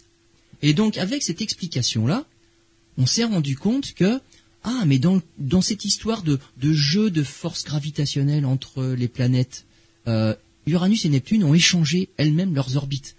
[0.62, 2.26] Et donc, avec cette explication-là,
[2.98, 4.22] on s'est rendu compte que,
[4.64, 5.22] ah, mais dans,
[5.62, 9.66] cette histoire de, jeu de force gravitationnelle entre les planètes,
[10.08, 10.34] euh,
[10.66, 13.18] Uranus et Neptune ont échangé elles-mêmes leurs orbites.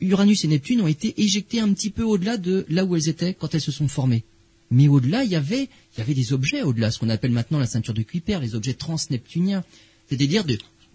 [0.00, 3.34] Uranus et Neptune ont été éjectés un petit peu au-delà de là où elles étaient
[3.34, 4.24] quand elles se sont formées.
[4.70, 7.58] Mais au-delà, il y avait, il y avait des objets au-delà, ce qu'on appelle maintenant
[7.58, 9.64] la ceinture de Kuiper, les objets transneptuniens,
[10.08, 10.44] c'est-à-dire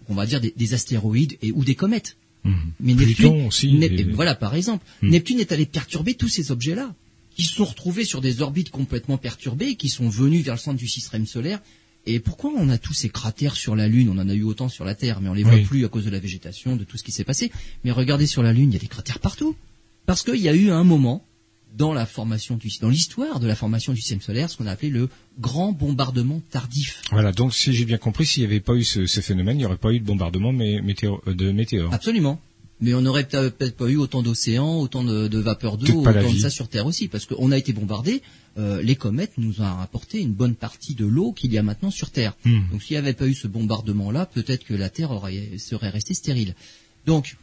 [0.08, 2.16] on va dire des, astéroïdes et ou des comètes.
[2.44, 2.54] Mmh.
[2.80, 3.78] Mais Neptune, aussi,
[4.14, 5.10] voilà par exemple, mmh.
[5.10, 6.94] Neptune est allé perturber tous ces objets-là,
[7.34, 10.78] qui se sont retrouvés sur des orbites complètement perturbées, qui sont venus vers le centre
[10.78, 11.60] du système solaire
[12.06, 14.08] et pourquoi on a tous ces cratères sur la Lune?
[14.08, 16.04] On en a eu autant sur la Terre, mais on les voit plus à cause
[16.04, 17.50] de la végétation, de tout ce qui s'est passé.
[17.82, 19.56] Mais regardez sur la Lune, il y a des cratères partout.
[20.06, 21.26] Parce qu'il y a eu un moment
[21.74, 24.72] dans la formation du, dans l'histoire de la formation du système solaire, ce qu'on a
[24.72, 27.02] appelé le grand bombardement tardif.
[27.10, 27.32] Voilà.
[27.32, 29.76] Donc, si j'ai bien compris, s'il n'y avait pas eu ce, phénomène, il n'y aurait
[29.76, 31.92] pas eu de bombardement euh, de météores.
[31.92, 32.40] Absolument.
[32.80, 36.38] Mais on n'aurait peut-être pas eu autant d'océans, autant de, de vapeur d'eau, autant de
[36.38, 38.22] ça sur Terre aussi, parce qu'on a été bombardé.
[38.58, 41.90] Euh, les comètes nous ont apporté une bonne partie de l'eau qu'il y a maintenant
[41.90, 42.34] sur Terre.
[42.44, 42.60] Hmm.
[42.70, 46.14] Donc s'il n'y avait pas eu ce bombardement-là, peut-être que la Terre aurait, serait restée
[46.14, 46.54] stérile.
[47.06, 47.36] Donc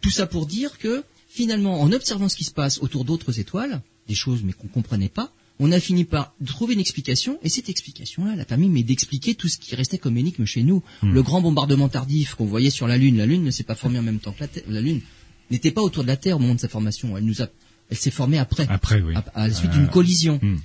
[0.00, 3.80] tout ça pour dire que finalement, en observant ce qui se passe autour d'autres étoiles,
[4.08, 7.68] des choses mais qu'on comprenait pas, on a fini par trouver une explication, et cette
[7.68, 10.82] explication-là, elle a permis mais d'expliquer tout ce qui restait comme énigme chez nous.
[11.02, 11.12] Hmm.
[11.12, 13.98] Le grand bombardement tardif qu'on voyait sur la Lune, la Lune ne s'est pas formée
[13.98, 14.64] en même temps que la Terre.
[14.68, 15.02] La Lune
[15.50, 17.16] n'était pas autour de la Terre au moment de sa formation.
[17.16, 17.48] Elle nous a,
[17.90, 18.66] elle s'est formée après.
[18.70, 19.14] Après, oui.
[19.34, 19.92] À, la suite d'une ah.
[19.92, 20.40] collision.
[20.42, 20.56] Hmm.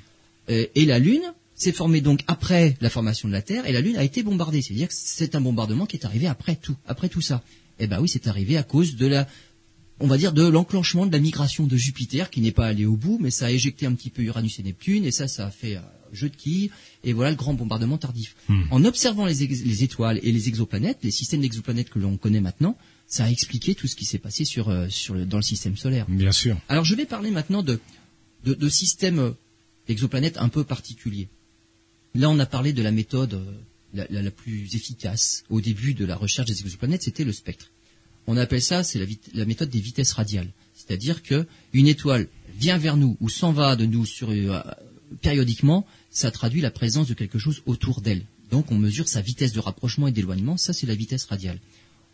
[0.49, 3.82] Euh, et la Lune s'est formée donc après la formation de la Terre, et la
[3.82, 4.62] Lune a été bombardée.
[4.62, 7.43] C'est-à-dire que c'est un bombardement qui est arrivé après tout, après tout ça.
[7.80, 9.28] Eh ben oui, c'est arrivé à cause de la
[10.00, 12.98] on va dire, de l'enclenchement de la migration de Jupiter, qui n'est pas allé au
[12.98, 15.52] bout, mais ça a éjecté un petit peu Uranus et Neptune, et ça, ça a
[15.52, 16.70] fait un jeu de quilles,
[17.04, 18.36] et voilà le grand bombardement tardif.
[18.50, 18.64] Hmm.
[18.72, 22.78] En observant les, étoiles et les exoplanètes, les systèmes d'exoplanètes que l'on connaît maintenant,
[23.08, 24.88] ça a expliqué tout ce qui s'est passé sur, euh,
[25.26, 26.06] dans le système solaire.
[26.10, 26.58] Bien sûr.
[26.68, 27.80] Alors je vais parler maintenant de,
[28.44, 29.34] de, systèmes
[29.88, 31.30] d'exoplanètes un peu particuliers.
[32.16, 36.16] Là, on a parlé de la méthode euh, la plus efficace au début de la
[36.16, 37.72] recherche des exoplanètes, c'était le spectre.
[38.28, 39.00] On appelle ça, c'est
[39.34, 40.50] la, méthode des vitesses radiales.
[40.74, 44.62] C'est-à-dire que une étoile vient vers nous ou s'en va de nous sur, euh,
[45.22, 48.26] périodiquement, ça traduit la présence de quelque chose autour d'elle.
[48.52, 51.60] Donc on mesure sa vitesse de rapprochement et d'éloignement, ça c'est la vitesse radiale.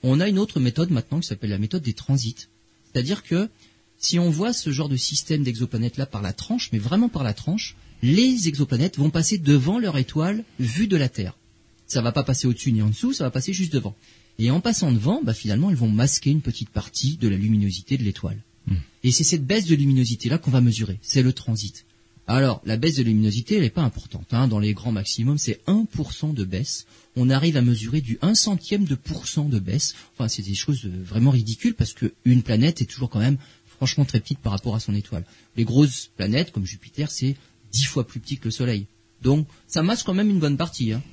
[0.04, 2.48] On a une autre méthode maintenant qui s'appelle la méthode des transits.
[2.92, 3.50] C'est-à-dire que
[3.98, 7.24] si on voit ce genre de système d'exoplanètes là par la tranche, mais vraiment par
[7.24, 11.38] la tranche, les exoplanètes vont passer devant leur étoile vue de la Terre.
[11.86, 13.96] Ça ne va pas passer au-dessus ni en dessous, ça va passer juste devant.
[14.42, 17.96] Et en passant devant, bah, finalement, elles vont masquer une petite partie de la luminosité
[17.96, 18.42] de l'étoile.
[18.66, 18.78] Hmm.
[19.04, 20.98] Et c'est cette baisse de luminosité-là qu'on va mesurer.
[21.04, 21.86] C'est le transit.
[22.26, 24.26] Alors, la baisse de luminosité, elle n'est pas importante.
[24.32, 24.48] Hein.
[24.48, 26.88] Dans les grands maximums, c'est 1% de baisse.
[27.16, 29.94] On arrive à mesurer du 1 centième de pourcent de baisse.
[30.16, 34.22] Enfin, c'est des choses vraiment ridicules parce qu'une planète est toujours quand même franchement très
[34.22, 35.24] petite par rapport à son étoile.
[35.56, 37.36] Les grosses planètes, comme Jupiter, c'est
[37.74, 38.88] 10 fois plus petit que le Soleil.
[39.22, 40.94] Donc, ça masse quand même une bonne partie.
[40.94, 41.04] Hein.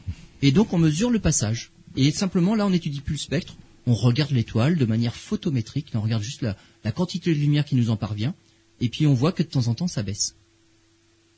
[0.40, 1.72] Et donc, on mesure le passage.
[1.98, 3.56] Et simplement, là, on n'étudie plus le spectre.
[3.86, 5.88] On regarde l'étoile de manière photométrique.
[5.94, 8.34] On regarde juste la, la quantité de lumière qui nous en parvient.
[8.80, 10.36] Et puis, on voit que de temps en temps, ça baisse.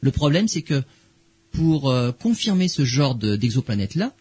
[0.03, 0.83] Le problème, c'est que
[1.51, 4.15] pour euh, confirmer ce genre d'exoplanète-là,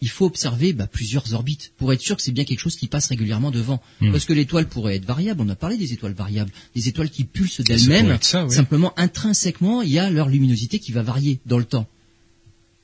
[0.00, 2.88] il faut observer bah, plusieurs orbites pour être sûr que c'est bien quelque chose qui
[2.88, 3.82] passe régulièrement devant.
[4.00, 4.12] Hmm.
[4.12, 5.42] Parce que l'étoile pourrait être variable.
[5.42, 8.18] On a parlé des étoiles variables, des étoiles qui pulsent d'elles-mêmes.
[8.22, 11.86] Simplement, intrinsèquement, il y a leur luminosité qui va varier dans le temps.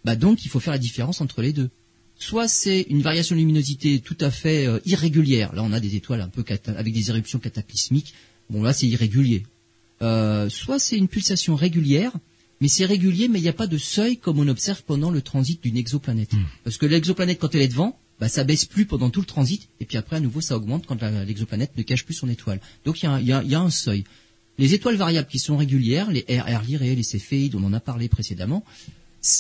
[0.04, 1.70] Bah donc, il faut faire la différence entre les deux.
[2.18, 5.54] Soit c'est une variation de luminosité tout à fait euh, irrégulière.
[5.54, 8.14] Là, on a des étoiles un peu avec des éruptions cataclysmiques.
[8.50, 9.44] Bon, là, c'est irrégulier.
[10.02, 12.12] Euh, soit c'est une pulsation régulière
[12.60, 15.22] mais c'est régulier, mais il n'y a pas de seuil comme on observe pendant le
[15.22, 16.32] transit d'une exoplanète.
[16.32, 16.44] Hmm.
[16.64, 19.68] Parce que l'exoplanète, quand elle est devant, bah, ça baisse plus pendant tout le transit,
[19.80, 22.60] et puis après, à nouveau, ça augmente quand l'exoplanète ne cache plus son étoile.
[22.84, 24.04] Donc il y, a, un seuil.
[24.58, 28.08] Les étoiles variables qui sont régulières, les RR Lyrae, les Céphéides, on en a parlé
[28.08, 28.64] précédemment,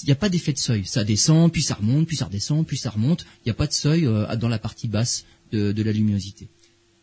[0.02, 0.84] il n'y a pas d'effet de seuil.
[0.86, 3.24] Ça descend, puis ça remonte, puis ça redescend, puis ça remonte.
[3.44, 6.48] Il n'y a pas de seuil euh, dans la partie basse de, de la luminosité.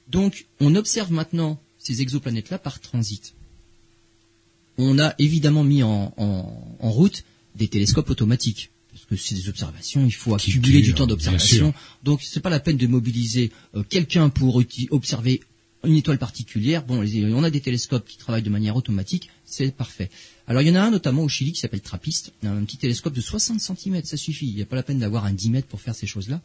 [0.08, 3.34] Donc, on observe maintenant ces exoplanètes-là par transit
[4.78, 6.14] on a évidemment mis en,
[6.80, 7.24] route
[7.56, 11.74] des télescopes automatiques parce que c'est des observations, il faut accumuler du temps d'observation.
[12.04, 14.62] Donc c'est pas la peine de mobiliser euh, quelqu'un pour
[14.92, 15.42] observer
[15.84, 16.86] une étoile particulière.
[16.86, 20.10] Bon, on a des télescopes qui travaillent de manière automatique, c'est parfait.
[20.48, 23.14] Alors il y en a un notamment au Chili qui s'appelle Trappist, un petit télescope
[23.14, 24.48] de 60 cm, ça suffit.
[24.48, 26.42] Il n'y a pas la peine d'avoir un 10 mètres pour faire ces choses-là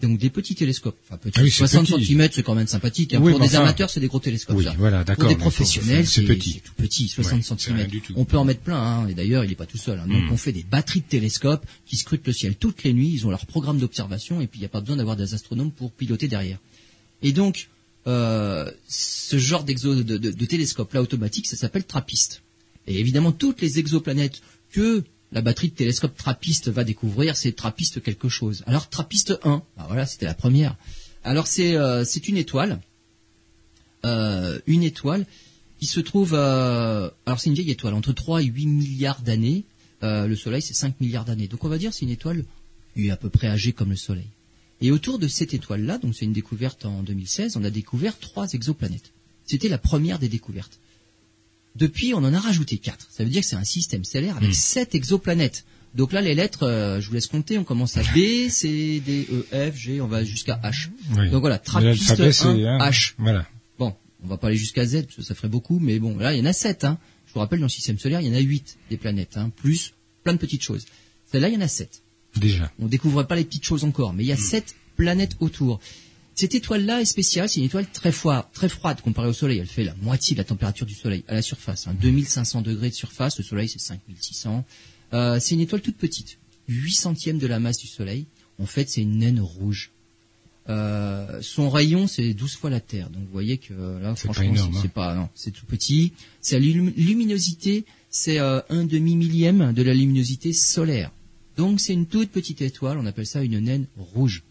[0.00, 0.96] donc des petits télescopes.
[1.08, 3.14] Enfin, petits, 60 ah cm, c'est quand même sympathique.
[3.14, 3.20] Hein.
[3.20, 4.56] pour des amateurs, c'est des gros télescopes.
[4.56, 5.04] Oui, voilà.
[5.04, 6.60] Pour des professionnels, c'est petit.
[6.64, 7.88] tout petit, 60 cm.
[8.16, 9.08] On peut en mettre plein, hein.
[9.08, 9.98] et d'ailleurs, il n'est pas tout seul.
[9.98, 10.06] Hein.
[10.06, 10.32] Donc, hmm.
[10.32, 13.10] on fait des batteries de télescopes qui scrutent le ciel toutes les nuits.
[13.12, 15.70] Ils ont leur programme d'observation, et puis il n'y a pas besoin d'avoir des astronomes
[15.70, 16.58] pour piloter derrière.
[17.22, 17.68] Et donc,
[18.08, 22.42] ce genre d'exo de, télescope là automatique, ça s'appelle trappiste.
[22.86, 24.40] Et évidemment, toutes les exoplanètes
[24.72, 28.62] que la batterie de télescope Trappiste va découvrir, c'est Trappiste quelque chose.
[28.66, 30.76] Alors Trappiste 1, bah voilà, c'était la première.
[31.22, 32.80] Alors c'est euh, une étoile,
[34.04, 35.26] euh, une étoile
[35.78, 39.64] qui se trouve, euh, alors c'est une vieille étoile, entre 3 et 8 milliards d'années.
[40.02, 42.44] le Soleil c'est 5 milliards d'années, donc on va dire c'est une étoile
[43.10, 44.26] à peu près âgée comme le Soleil.
[44.80, 48.52] Et autour de cette étoile-là, donc c'est une découverte en 2016, on a découvert trois
[48.52, 49.12] exoplanètes.
[49.44, 50.78] C'était la première des découvertes.
[51.74, 53.08] Depuis, on en a rajouté quatre.
[53.10, 54.54] Ça veut dire que c'est un système stellaire avec hmm.
[54.54, 55.64] sept exoplanètes.
[55.94, 57.58] Donc là, les lettres, euh, je vous laisse compter.
[57.58, 60.90] On commence à B, C, D, E, F, G, on va jusqu'à H.
[61.30, 63.14] Donc voilà, Trappiste 1, H.
[63.18, 63.46] Voilà.
[63.78, 66.34] Bon, on va pas aller jusqu'à Z, parce que ça ferait beaucoup, mais bon, là,
[66.34, 66.84] il y en a sept.
[66.84, 66.98] Hein.
[67.26, 69.50] Je vous rappelle, dans le système solaire, il y en a huit des planètes, hein,
[69.54, 70.84] plus plein de petites choses.
[71.30, 72.02] Celle-là, il y en a sept.
[72.36, 72.70] Déjà.
[72.78, 74.38] On découvre pas les petites choses encore, mais il y a hmm.
[74.38, 75.80] sept planètes autour.
[76.34, 79.58] Cette étoile-là est spéciale, c'est une étoile très froide, très froide comparée au Soleil.
[79.58, 81.88] Elle fait la moitié de la température du Soleil à la surface.
[81.88, 81.96] Hein.
[82.00, 84.64] 2500 degrés de surface, le Soleil c'est 5600.
[85.14, 86.38] Euh, c'est une étoile toute petite,
[86.68, 88.26] 8 centièmes de la masse du Soleil.
[88.60, 89.90] En fait, c'est une naine rouge.
[90.68, 93.08] Euh, son rayon, c'est 12 fois la Terre.
[93.10, 94.92] Donc vous voyez que là, franchement, c'est hein.
[94.94, 96.12] pas, non, c'est tout petit.
[96.40, 101.10] Sa luminosité, c'est euh, un demi millième de la luminosité solaire.
[101.58, 102.98] Donc c'est une toute petite étoile.
[102.98, 104.44] On appelle ça une naine rouge.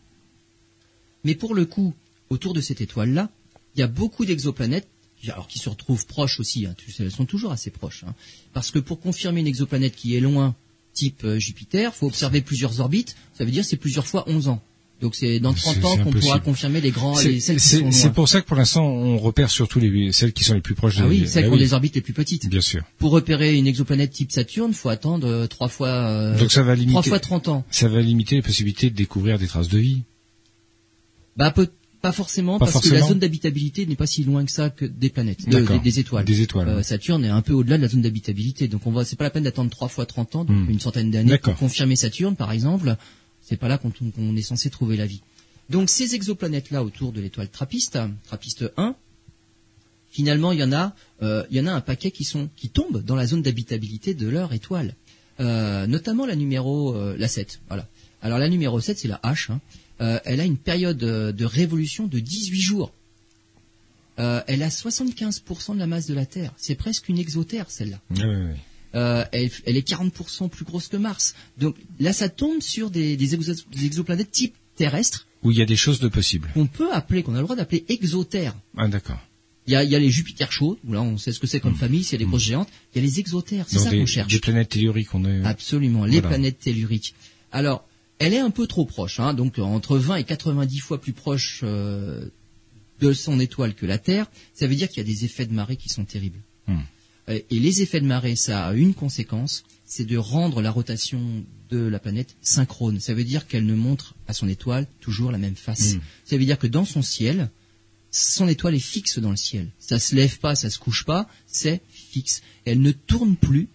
[1.23, 1.93] Mais pour le coup,
[2.29, 3.31] autour de cette étoile-là,
[3.75, 4.87] il y a beaucoup d'exoplanètes,
[5.29, 8.13] alors qui se retrouvent proches aussi, hein, elles sont toujours assez proches, hein.
[8.53, 10.55] parce que pour confirmer une exoplanète qui est loin,
[10.93, 14.61] type euh, Jupiter, faut observer plusieurs orbites, ça veut dire c'est plusieurs fois 11 ans.
[15.01, 18.13] Donc c'est dans 30 ans qu'on pourra confirmer les grands, les, celles qui sont C'est
[18.13, 20.95] pour ça que pour l'instant on repère surtout les, celles qui sont les plus proches.
[20.99, 22.49] Ah oui, celles ah qui ont des orbites les plus petites.
[22.49, 22.81] Bien sûr.
[22.97, 25.89] Pour repérer une exoplanète type Saturne, faut attendre euh, trois fois.
[25.89, 26.93] Euh, Donc ça va limiter.
[26.93, 27.65] Trois fois 30 ans.
[27.69, 30.01] Ça va limiter les possibilités de découvrir des traces de vie.
[31.35, 31.53] Bah
[32.01, 35.09] pas forcément, parce que la zone d'habitabilité n'est pas si loin que ça que des
[35.09, 36.25] planètes, des, étoiles.
[36.25, 36.69] Des étoiles.
[36.69, 39.23] Euh, Saturne est un peu au-delà de la zone d'habitabilité, donc on va, c'est pas
[39.23, 40.69] la peine d'attendre trois fois 30 ans, donc hmm.
[40.69, 42.95] une centaine d'années pour confirmer Saturne, par exemple.
[43.47, 45.21] C'est pas là qu'on est censé trouver la vie.
[45.69, 48.95] Donc ces exoplanètes-là autour de l'étoile Trappiste, Trappiste 1,
[50.09, 52.69] finalement il y en a, euh, il y en a un paquet qui sont qui
[52.69, 54.95] tombent dans la zone d'habitabilité de leur étoile,
[55.39, 57.61] euh, notamment la numéro la 7.
[57.67, 57.87] Voilà.
[58.21, 59.51] Alors la numéro 7 c'est la H.
[59.51, 59.61] Hein.
[60.01, 62.91] Euh, elle a une période euh, de révolution de 18 jours.
[64.19, 66.53] Euh, elle a 75% de la masse de la Terre.
[66.57, 67.99] C'est presque une exotère, celle-là.
[69.31, 71.35] Elle, est 40% plus grosse que Mars.
[71.57, 75.27] Donc là, ça tombe sur des, exoplanètes type terrestre.
[75.43, 76.49] Où il y a des choses de possibles.
[76.53, 78.55] Qu'on peut appeler, qu'on a le droit d'appeler exotères.
[78.75, 79.19] Ah, d'accord.
[79.67, 82.15] Il y a, les Jupiter chauds, là on sait ce que c'est comme famille, c'est
[82.15, 82.69] les grosses géantes.
[82.93, 84.31] Il y a les exotères, c'est ça qu'on cherche.
[84.31, 85.43] Les planètes telluriques, on est.
[85.43, 87.13] Absolument, les planètes telluriques.
[87.51, 87.85] Alors,
[88.19, 91.61] elle est un peu trop proche, hein, donc entre 20 et 90 fois plus proche
[91.63, 92.29] euh,
[93.01, 94.27] de son étoile que la Terre.
[94.53, 96.39] Ça veut dire qu'il y a des effets de marée qui sont terribles.
[96.67, 96.77] Hmm.
[97.27, 101.79] Et les effets de marée, ça a une conséquence, c'est de rendre la rotation de
[101.79, 102.99] la planète synchrone.
[102.99, 105.95] Ça veut dire qu'elle ne montre à son étoile toujours la même face.
[105.95, 105.99] Hmm.
[106.25, 107.49] Ça veut dire que dans son ciel,
[108.11, 109.69] son étoile est fixe dans le ciel.
[109.77, 112.41] Ça se lève pas, ça se couche pas, c'est fixe.
[112.65, 113.67] Elle ne tourne plus.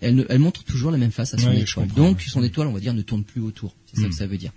[0.00, 1.88] Elle, montre toujours la même face à son étoile.
[1.88, 3.74] Donc son étoile, on va dire, ne tourne plus autour.
[3.86, 4.12] C'est ça que hmm.
[4.12, 4.52] ça veut dire.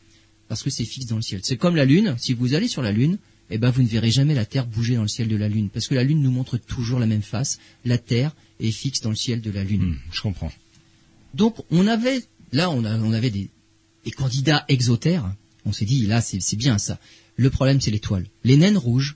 [0.50, 1.40] Parce que c'est fixe dans le ciel.
[1.44, 2.16] C'est comme la Lune.
[2.18, 3.18] Si vous allez sur la Lune,
[3.50, 5.70] eh ben vous ne verrez jamais la Terre bouger dans le ciel de la Lune,
[5.70, 7.60] parce que la Lune nous montre toujours la même face.
[7.86, 9.92] La Terre est fixe dans le ciel de la Lune.
[9.92, 10.52] Hmm, je comprends.
[11.34, 13.50] Donc on avait là, on, avait des,
[14.06, 15.34] des candidats exotères.
[15.66, 17.00] On s'est dit là, c'est bien ça.
[17.36, 18.26] Le problème, c'est l'étoile.
[18.44, 19.16] Les naines rouges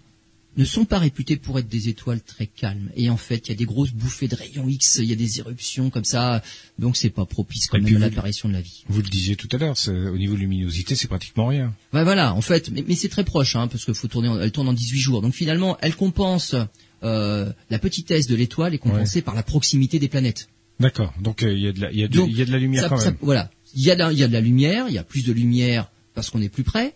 [0.58, 2.90] ne sont pas réputées pour être des étoiles très calmes.
[2.96, 5.16] Et en fait, il y a des grosses bouffées de rayons X, il y a
[5.16, 6.42] des éruptions comme ça,
[6.78, 8.84] donc c'est pas propice quand même à l'apparition de la vie.
[8.90, 11.74] Vous le disiez tout à l'heure, au niveau de luminosité, c'est pratiquement rien.
[11.94, 14.68] Ben voilà, en fait, mais, c'est très proche, hein, parce que faut tourner, elle tourne
[14.68, 15.22] en 18 jours.
[15.22, 16.56] Donc finalement, elle compense
[17.04, 20.50] euh, la petitesse de l'étoile est compensée par la proximité des planètes.
[20.80, 21.14] D'accord.
[21.22, 23.16] Donc euh, il y a de la, il y a de, la lumière quand même.
[23.22, 25.32] voilà, il y a il y a de la lumière, il y a plus de
[25.32, 26.96] lumière parce qu'on est plus près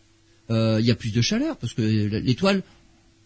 [0.52, 2.62] euh, il y a plus de chaleur parce que l'étoile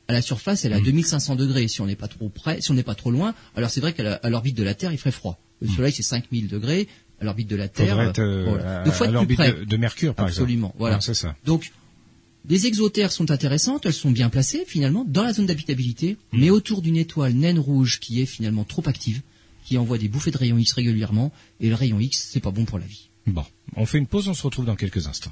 [0.10, 1.38] à la surface elle est à 2500 mm.
[1.38, 1.68] degrés.
[1.68, 3.94] Si on n'est pas trop près, si on n'est pas trop loin, alors c'est vrai
[3.94, 5.40] qu'à l'orbite de la Terre il ferait froid.
[5.62, 5.76] Le mm.
[5.76, 6.88] Soleil c'est 5000 degrés,
[7.22, 10.26] à l'orbite de la Terre, être, euh, deux fois à l'orbite de, de, Mercure par
[10.26, 11.00] Absolument, voilà.
[11.00, 11.36] c'est ça.
[11.46, 11.72] Donc
[12.50, 16.40] les exotères sont intéressantes, elles sont bien placées finalement dans la zone d'habitabilité, mm.
[16.40, 19.22] mais autour d'une étoile naine rouge qui est finalement trop active,
[19.64, 22.66] qui envoie des bouffées de rayons X régulièrement, et le rayon X c'est pas bon
[22.66, 23.10] pour la vie.
[23.28, 23.46] Bon,
[23.76, 25.32] on fait une pause, on se retrouve dans quelques instants.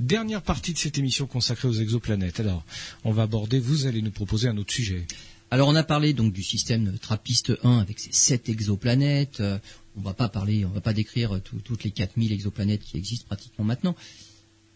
[0.00, 2.40] Dernière partie de cette émission consacrée aux exoplanètes.
[2.40, 2.64] Alors,
[3.04, 5.06] on va aborder, vous allez nous proposer un autre sujet.
[5.50, 9.40] Alors, on a parlé donc du système Trappiste 1 avec ses sept exoplanètes.
[9.40, 9.58] Euh,
[9.98, 13.66] on va pas parler, on va pas décrire toutes les 4000 exoplanètes qui existent pratiquement
[13.66, 13.94] maintenant.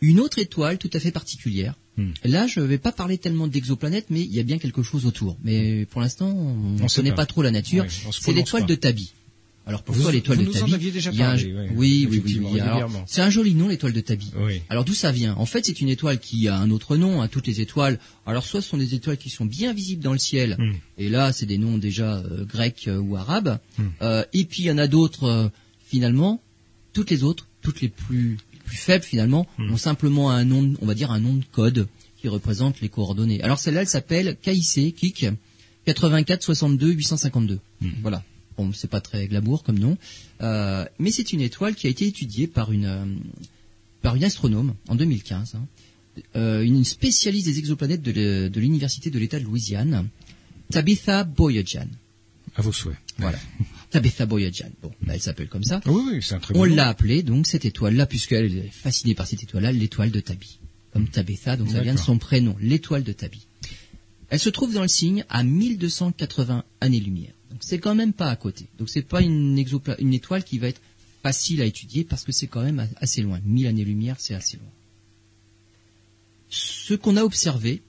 [0.03, 1.75] Une autre étoile tout à fait particulière.
[1.97, 2.11] Hmm.
[2.25, 5.07] Là, je ne vais pas parler tellement d'exoplanètes, mais il y a bien quelque chose
[5.07, 5.39] autour.
[5.43, 7.25] Mais pour l'instant, on ne connaît pas.
[7.25, 7.87] trop la nature.
[7.89, 9.15] c'est l'étoile de Tabi.
[9.66, 10.74] Alors pourquoi l'étoile de Tabi
[11.74, 12.61] Oui, oui, oui.
[13.07, 14.33] C'est un joli nom, l'étoile de Tabi.
[14.68, 15.35] Alors d'où ça vient?
[15.37, 17.20] En fait, c'est une étoile qui a un autre nom.
[17.20, 17.98] à hein, toutes les étoiles.
[18.27, 20.72] Alors soit ce sont des étoiles qui sont bien visibles dans le ciel, hmm.
[20.98, 23.59] et là c'est des noms déjà euh, grecs euh, ou arabes.
[23.79, 23.83] Hmm.
[24.03, 25.50] Euh, et puis il y en a d'autres
[25.87, 26.40] finalement.
[26.92, 29.72] Toutes les autres, toutes les plus plus faibles finalement, hmm.
[29.72, 31.87] ont simplement un nom, on va dire un nom de code
[32.18, 33.42] qui représente les coordonnées.
[33.42, 35.27] Alors celle-là, elle s'appelle KIC, KIC
[35.85, 37.61] 84 62 852.
[38.00, 38.22] Voilà.
[38.57, 39.99] Bon, c'est pas très glamour comme nom,
[40.40, 43.05] euh, mais c'est une étoile qui a été étudiée par une euh,
[44.01, 45.67] par une astronome en 2015, hein.
[46.37, 50.09] euh, une spécialiste des exoplanètes de l'université de l'État de Louisiane,
[50.71, 51.88] Tabitha Boyajian.
[52.57, 52.97] À vos souhaits.
[53.19, 53.38] Voilà.
[53.90, 54.71] Tabitha Boyajian.
[54.83, 55.81] Bon, bah, elle s'appelle comme ça.
[55.87, 59.27] oui, oui, c'est un très On l'a appelée donc cette étoile-là, puisqu'elle est fascinée par
[59.27, 60.61] cette étoile-là, l'étoile de Tabi.
[60.93, 63.47] Comme Tabitha, donc ça vient de son prénom, l'étoile de Tabi.
[64.31, 68.67] Elle se trouve dans le signe à 1280 années-lumière c'est quand même pas à côté.
[68.79, 69.62] Donc c'est pas une,
[69.99, 70.81] une étoile qui va être
[71.23, 73.40] facile à étudier parce que c'est quand même assez loin.
[73.45, 74.71] 1000 années-lumière, c'est assez loin.
[76.51, 77.83] Ce qu'on a observé,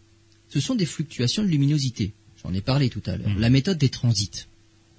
[0.50, 2.14] ce sont des fluctuations de luminosité.
[2.44, 3.30] J'en ai parlé tout à l'heure.
[3.30, 3.40] Mmh.
[3.40, 4.48] La méthode des transits.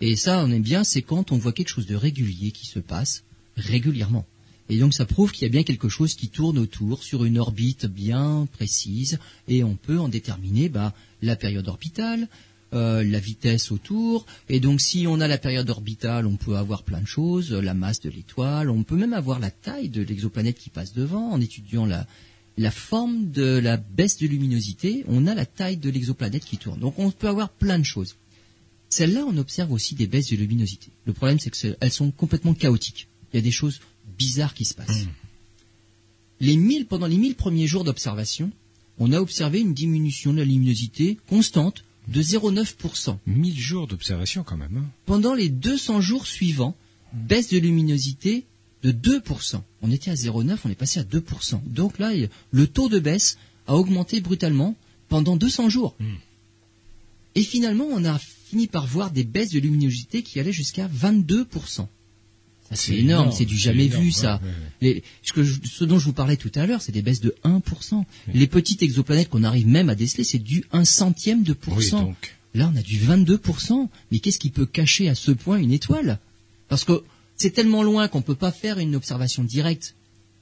[0.00, 2.78] Et ça, on aime bien, c'est quand on voit quelque chose de régulier qui se
[2.78, 3.24] passe
[3.56, 4.26] régulièrement.
[4.68, 7.38] Et donc ça prouve qu'il y a bien quelque chose qui tourne autour sur une
[7.38, 12.28] orbite bien précise et on peut en déterminer bah, la période orbitale,
[12.72, 14.26] euh, la vitesse autour.
[14.48, 17.74] Et donc si on a la période orbitale, on peut avoir plein de choses, la
[17.74, 21.40] masse de l'étoile, on peut même avoir la taille de l'exoplanète qui passe devant en
[21.40, 22.06] étudiant la,
[22.58, 26.80] la forme de la baisse de luminosité, on a la taille de l'exoplanète qui tourne.
[26.80, 28.16] Donc on peut avoir plein de choses.
[28.88, 30.88] Celles-là, on observe aussi des baisses de luminosité.
[31.04, 33.08] Le problème, c'est qu'elles sont complètement chaotiques.
[33.32, 33.80] Il y a des choses
[34.16, 35.04] bizarres qui se passent.
[35.04, 35.10] Hmm.
[36.40, 38.50] Les mille, pendant les mille premiers jours d'observation,
[38.98, 43.18] on a observé une diminution de la luminosité constante de 0,9%.
[43.26, 44.76] 1000 jours d'observation quand même.
[44.76, 44.86] Hein.
[45.06, 46.76] Pendant les 200 jours suivants,
[47.12, 48.44] baisse de luminosité
[48.82, 49.60] de 2%.
[49.82, 51.60] On était à 0,9, on est passé à 2%.
[51.66, 52.12] Donc là,
[52.50, 54.76] le taux de baisse a augmenté brutalement
[55.08, 55.96] pendant 200 jours.
[55.98, 56.14] Hmm.
[57.34, 61.86] Et finalement, on a fini par voir des baisses de luminosité qui allaient jusqu'à 22%
[62.72, 64.40] c'est énorme, c'est du jamais vu ça.
[64.82, 68.04] ce, dont je vous parlais tout à l'heure, c'est des baisses de 1%.
[68.34, 72.14] Les petites exoplanètes qu'on arrive même à déceler, c'est du 1 centième de pourcent.
[72.54, 73.88] Là, on a du 22%.
[74.10, 76.18] Mais qu'est-ce qui peut cacher à ce point une étoile?
[76.68, 77.02] Parce que
[77.36, 79.94] c'est tellement loin qu'on ne peut pas faire une observation directe.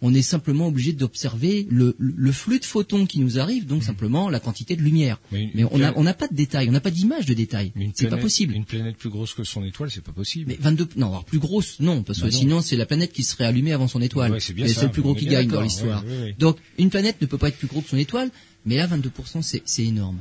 [0.02, 1.94] On est simplement obligé d'observer le,
[2.32, 3.86] flux de photons qui nous arrive, donc mmh.
[3.86, 5.20] simplement la quantité de lumière.
[5.32, 7.72] Mais, on n'a pas de détails, on n'a pas d'image de détails.
[7.94, 8.54] C'est pas possible.
[8.54, 10.46] Une planète plus grosse que son étoile, c'est pas possible.
[10.48, 13.22] Mais 22, non, alors plus grosse, non, parce que bah sinon c'est la planète qui
[13.22, 14.40] serait allumée avant son étoile.
[14.40, 16.04] c'est le plus gros qui gagne dans l'histoire.
[16.38, 18.30] donc une planète ne peut pas être plus grosse que son étoile,
[18.66, 20.18] mais là 22%, c'est énorme.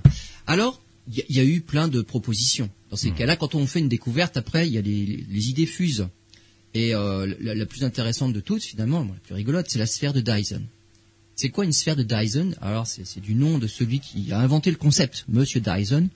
[0.47, 2.69] Alors, il y, a eu plein de propositions.
[2.89, 3.15] Dans ces mmh.
[3.15, 6.07] cas-là, quand on fait une découverte, après, il y a les idées fusent.
[6.74, 10.21] Et euh, la, plus intéressante de toutes, finalement, la plus rigolote, c'est la sphère de
[10.21, 10.61] Dyson.
[11.36, 12.55] C'est quoi une sphère de Dyson?
[12.61, 16.09] Alors, c'est du nom de celui qui a inventé le concept, Monsieur Dyson.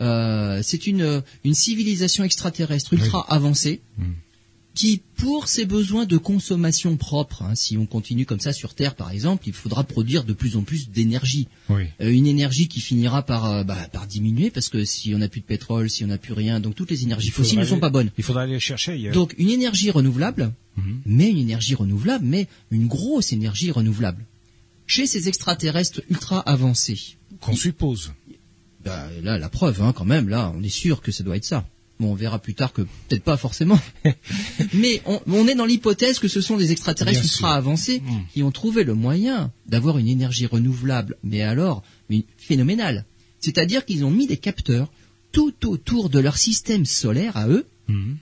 [0.00, 3.80] Euh, c'est une, une civilisation extraterrestre ultra avancée.
[3.98, 4.04] Mmh
[4.74, 8.94] qui, pour ses besoins de consommation propre, hein, si on continue comme ça sur Terre
[8.94, 11.48] par exemple, il faudra produire de plus en plus d'énergie.
[11.70, 15.28] Euh, une énergie qui finira par, euh, bah, par diminuer parce que si on n'a
[15.28, 17.80] plus de pétrole, si on n'a plus rien, donc toutes les énergies fossiles ne sont
[17.80, 18.10] pas bonnes.
[18.16, 19.14] Il faudra aller chercher ailleurs.
[19.14, 21.00] Donc une énergie renouvelable, mhm.
[21.04, 24.24] mais une énergie renouvelable, mais une grosse énergie renouvelable.
[24.86, 27.16] Chez ces extraterrestres ultra avancés.
[27.40, 28.12] Qu'on suppose.
[28.84, 31.44] Bah, là, la preuve, hein, quand même, là, on est sûr que ça doit être
[31.44, 31.66] ça.
[32.00, 33.78] Bon, on verra plus tard que peut-être pas forcément.
[34.72, 38.20] Mais on, est dans l'hypothèse que ce sont des extraterrestres ultra avancés mm.
[38.32, 41.82] qui ont trouvé le moyen d'avoir une énergie renouvelable, mais alors
[42.38, 43.04] phénoménale.
[43.38, 44.90] C'est-à-dire qu'ils ont mis des capteurs
[45.30, 48.14] tout autour de leur système solaire à eux mm.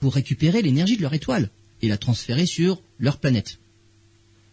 [0.00, 1.48] pour récupérer l'énergie de leur étoile
[1.80, 3.60] et la transférer sur leur planète.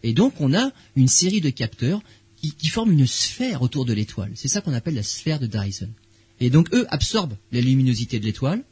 [0.04, 2.02] Et donc on a une série de capteurs
[2.36, 4.30] qui, qui forment une sphère autour de l'étoile.
[4.36, 5.90] C'est ça qu'on appelle la sphère de Dyson.
[6.40, 8.64] Et donc eux absorbent la luminosité de l'étoile,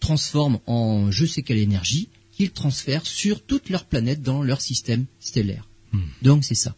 [0.00, 5.06] transforment en je sais quelle énergie, qu'ils transfèrent sur toute leur planète dans leur système
[5.20, 5.68] stellaire.
[5.92, 6.00] Hmm.
[6.22, 6.74] Donc c'est ça.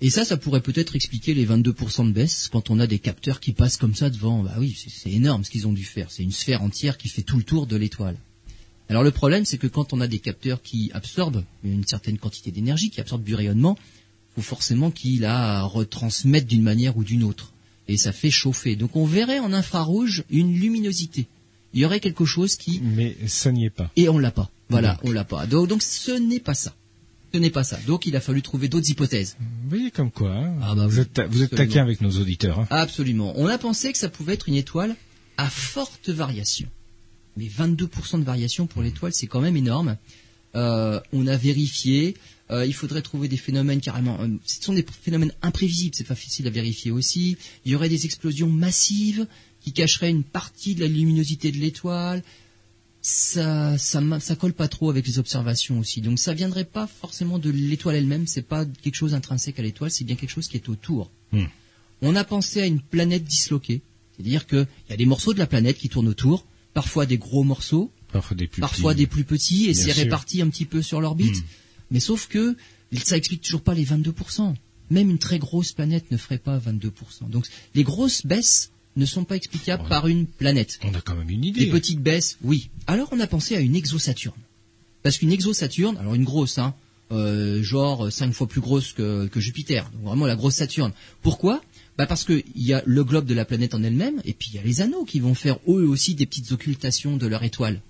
[0.00, 3.40] Et ça, ça pourrait peut-être expliquer les 22% de baisse quand on a des capteurs
[3.40, 4.42] qui passent comme ça devant.
[4.42, 6.10] Bah oui, c'est énorme ce qu'ils ont dû faire.
[6.10, 8.16] C'est une sphère entière qui fait tout le tour de l'étoile.
[8.90, 12.50] Alors le problème, c'est que quand on a des capteurs qui absorbent une certaine quantité
[12.50, 13.78] d'énergie, qui absorbent du rayonnement,
[14.36, 17.53] il faut forcément qu'ils la retransmettent d'une manière ou d'une autre
[17.88, 18.76] et ça fait chauffer.
[18.76, 21.26] Donc on verrait en infrarouge une luminosité.
[21.74, 22.80] Il y aurait quelque chose qui.
[22.82, 23.90] Mais ça n'y est pas.
[23.96, 24.48] Et on l'a pas.
[24.70, 25.46] Voilà, on l'a pas.
[25.46, 26.74] Donc, ce n'est pas ça.
[27.32, 27.78] Ce n'est pas ça.
[27.86, 29.36] Donc il a fallu trouver d'autres hypothèses.
[29.40, 30.30] Vous voyez comme quoi.
[30.30, 30.54] Hein.
[30.62, 32.60] Ah bah vous, êtes, vous êtes taquin avec nos auditeurs.
[32.60, 32.68] Hein.
[32.70, 33.32] Absolument.
[33.36, 34.94] On a pensé que ça pouvait être une étoile
[35.36, 36.68] à forte variation.
[37.36, 39.96] Mais 22% de variation pour l'étoile, c'est quand même énorme.
[40.54, 42.14] Euh, on a vérifié.
[42.50, 44.20] Euh, il faudrait trouver des phénomènes carrément.
[44.20, 47.38] Euh, ce sont des phénomènes imprévisibles, c'est pas facile à vérifier aussi.
[47.64, 49.26] Il y aurait des explosions massives
[49.62, 52.22] qui cacheraient une partie de la luminosité de l'étoile.
[53.00, 56.00] Ça, ça, ça colle pas trop avec les observations aussi.
[56.02, 58.26] Donc ça viendrait pas forcément de l'étoile elle-même.
[58.26, 59.90] C'est pas quelque chose intrinsèque à l'étoile.
[59.90, 61.10] C'est bien quelque chose qui est autour.
[61.32, 61.44] Hmm.
[62.02, 63.80] On a pensé à une planète disloquée,
[64.14, 67.44] c'est-à-dire qu'il y a des morceaux de la planète qui tournent autour, parfois des gros
[67.44, 71.00] morceaux, parfois des plus, parfois Des plus petits, et c'est réparti un petit peu sur
[71.00, 71.36] l'orbite.
[71.36, 71.63] Hmm.
[71.90, 72.56] Mais sauf que
[73.04, 74.54] ça explique toujours pas les 22%.
[74.90, 77.28] Même une très grosse planète ne ferait pas 22%.
[77.28, 80.78] Donc les grosses baisses ne sont pas explicables par une planète.
[80.84, 81.60] On a quand même une idée.
[81.60, 82.70] Les petites baisses, oui.
[82.86, 84.38] Alors on a pensé à une exosaturne.
[85.02, 86.74] Parce qu'une exosaturne, alors une grosse, hein,
[87.12, 90.92] euh, genre cinq fois plus grosse que, Jupiter, donc vraiment la grosse Saturne.
[91.22, 91.62] Pourquoi?
[91.98, 94.56] Bah parce qu'il y a le globe de la planète en elle-même, et puis il
[94.56, 97.80] y a les anneaux qui vont faire eux aussi des petites occultations de leur étoile.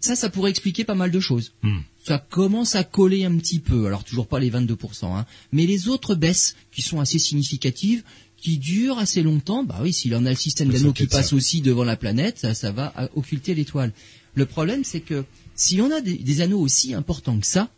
[0.00, 1.52] Ça, ça pourrait expliquer pas mal de choses.
[1.62, 1.80] Hmm.
[2.06, 5.88] Ça commence à coller un petit peu, alors toujours pas les 22%, hein, mais les
[5.88, 8.04] autres baisses qui sont assez significatives,
[8.36, 11.62] qui durent assez longtemps, bah oui, s'il en a le système d'anneaux qui passe aussi
[11.62, 13.92] devant la planète, ça, va occulter l'étoile.
[14.36, 15.24] Le problème, c'est que
[15.56, 17.70] si on a des, anneaux aussi importants que ça,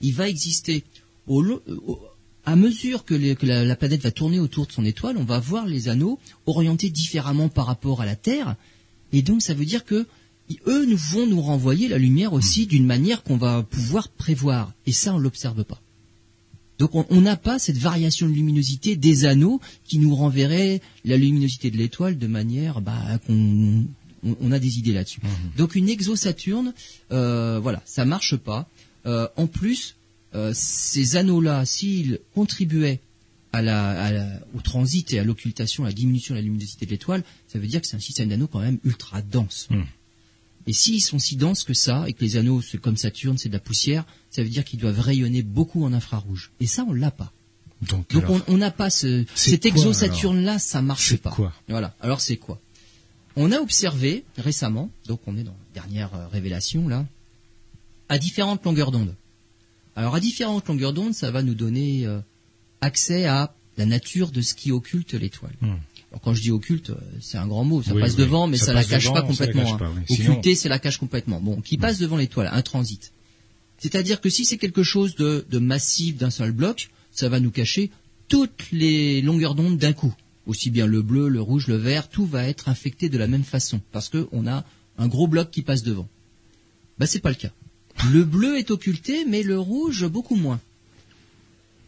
[0.00, 0.82] il va exister.
[2.44, 5.66] À mesure que, la, la, planète va tourner autour de son étoile, on va voir
[5.66, 8.56] les anneaux orientés différemment par rapport à la Terre,
[9.12, 10.04] et donc ça veut dire que
[10.66, 12.68] eux nous vont nous renvoyer la lumière aussi hmm.
[12.68, 14.72] d'une manière qu'on va pouvoir prévoir.
[14.86, 15.80] Et ça, on l'observe pas.
[16.78, 21.70] Donc on n'a pas cette variation de luminosité des anneaux qui nous renverrait la luminosité
[21.70, 23.86] de l'étoile de manière bah, qu'on
[24.22, 25.20] on, a des idées là-dessus.
[25.22, 25.56] Hmm.
[25.56, 26.74] Donc une exosaturne,
[27.12, 28.68] euh, voilà, ça marche pas.
[29.06, 29.96] Euh, en plus,
[30.34, 33.00] euh, ces anneaux-là, s'ils contribuaient
[33.52, 37.22] à la, au transit et à l'occultation, à la diminution de la luminosité de l'étoile,
[37.48, 39.68] ça veut dire que c'est un système d'anneaux quand même ultra dense.
[39.70, 39.84] Hmm.
[40.66, 43.48] Et s'ils sont si denses que ça, et que les anneaux, c'est comme Saturne, c'est
[43.48, 46.50] de la poussière, ça veut dire qu'ils doivent rayonner beaucoup en infrarouge.
[46.60, 47.32] Et ça, on l'a pas.
[47.82, 48.06] Donc,
[48.48, 51.30] on n'a pas ce, cet exosaturne-là, ça marche pas.
[51.30, 51.94] Quoi voilà.
[52.00, 52.58] Alors c'est quoi?
[53.36, 57.04] On a observé récemment, donc on est dans la dernière euh, révélation là,
[58.08, 59.14] à différentes longueurs d'onde.
[59.94, 62.20] Alors à différentes longueurs d'onde, ça va nous donner euh,
[62.80, 65.54] accès à la nature de ce qui occulte l'étoile.
[66.22, 68.84] Quand je dis occulte, euh, c'est un grand mot, ça passe devant, mais ça, la
[68.84, 69.74] cache pas complètement.
[69.74, 70.04] Hein.
[70.08, 71.40] Occulter, c'est la cache complètement.
[71.40, 73.12] Bon, qui passe devant l'étoile, un transit.
[73.78, 77.50] C'est-à-dire que si c'est quelque chose de, de massif d'un seul bloc, ça va nous
[77.50, 77.90] cacher
[78.28, 80.14] toutes les longueurs d'onde d'un coup.
[80.46, 83.44] Aussi bien le bleu, le rouge, le vert, tout va être infecté de la même
[83.44, 84.64] façon parce qu'on a
[84.96, 86.08] un gros bloc qui passe devant.
[86.98, 87.50] Bah c'est pas le cas.
[88.12, 90.60] Le bleu est occulté, mais le rouge beaucoup moins.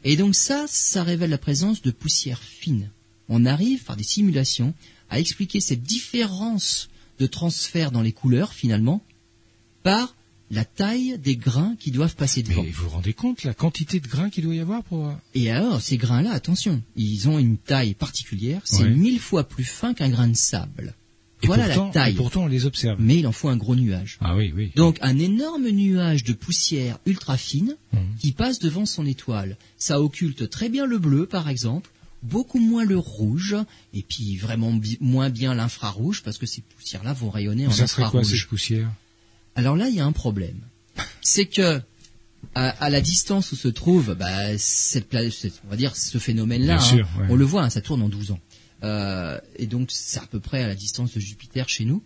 [0.04, 2.90] Et donc ça, ça révèle la présence de poussière fine.
[3.28, 4.74] On arrive par des simulations
[5.10, 9.02] à expliquer cette différence de transfert dans les couleurs finalement
[9.82, 10.14] par
[10.50, 12.62] la taille des grains qui doivent passer devant.
[12.62, 15.12] Mais vous vous rendez compte la quantité de grains qu'il doit y avoir pour...
[15.34, 19.92] Et alors, ces grains-là, attention, ils ont une taille particulière, c'est mille fois plus fin
[19.94, 20.94] qu'un grain de sable.
[21.42, 22.14] voilà la taille.
[22.14, 22.98] Et pourtant, on les observe.
[22.98, 24.16] Mais il en faut un gros nuage.
[24.20, 24.72] Ah oui, oui.
[24.74, 27.98] Donc, un énorme nuage de poussière ultra fine mmh.
[28.18, 29.58] qui passe devant son étoile.
[29.76, 31.90] Ça occulte très bien le bleu, par exemple,
[32.22, 33.56] beaucoup moins le rouge,
[33.94, 37.88] et puis vraiment moins bien l'infrarouge, parce que ces poussières-là vont rayonner en infrarouge.
[37.88, 38.90] Ça serait quoi, ces poussières?
[39.54, 40.60] Alors là, il y a un problème.
[41.20, 41.80] C'est que
[42.54, 45.34] à, la distance où se trouve bah, cette planète,
[45.66, 48.40] on va dire ce phénomène-là, hein, on le voit, hein, ça tourne en 12 ans.
[48.84, 52.02] Euh, et donc c'est à peu près à la distance de Jupiter chez nous.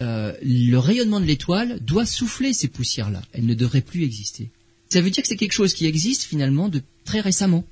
[0.00, 3.22] Euh, le rayonnement de l'étoile doit souffler ces poussières-là.
[3.32, 4.50] Elles ne devraient plus exister.
[4.88, 7.64] Ça veut dire que c'est quelque chose qui existe finalement de très récemment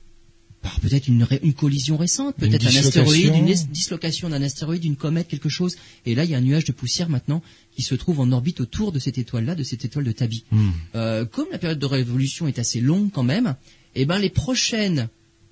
[0.82, 5.48] peut-être une, une, collision récente, peut-être un astéroïde, une dislocation d'un astéroïde, une comète, quelque
[5.48, 5.76] chose.
[6.06, 7.42] Et là, il y a un nuage de poussière maintenant
[7.72, 10.44] qui se trouve en orbite autour de cette étoile-là, de cette étoile de Tabi.
[10.50, 10.70] Hmm.
[10.94, 13.56] Euh, comme la période de révolution est assez longue quand même,
[13.94, 15.08] eh ben les prochaines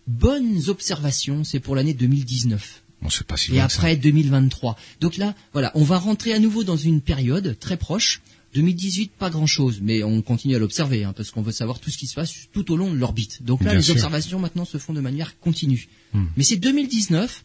[0.07, 2.83] bonnes observations, c'est pour l'année 2019.
[3.03, 4.77] On sait pas si et après 2023.
[5.01, 8.21] Donc là, voilà, on va rentrer à nouveau dans une période très proche
[8.55, 11.99] 2018, pas grand-chose, mais on continue à l'observer, hein, parce qu'on veut savoir tout ce
[11.99, 13.43] qui se passe tout au long de l'orbite.
[13.43, 15.89] Donc là, les observations maintenant se font de manière continue.
[16.15, 16.25] Hmm.
[16.37, 17.45] Mais c'est 2019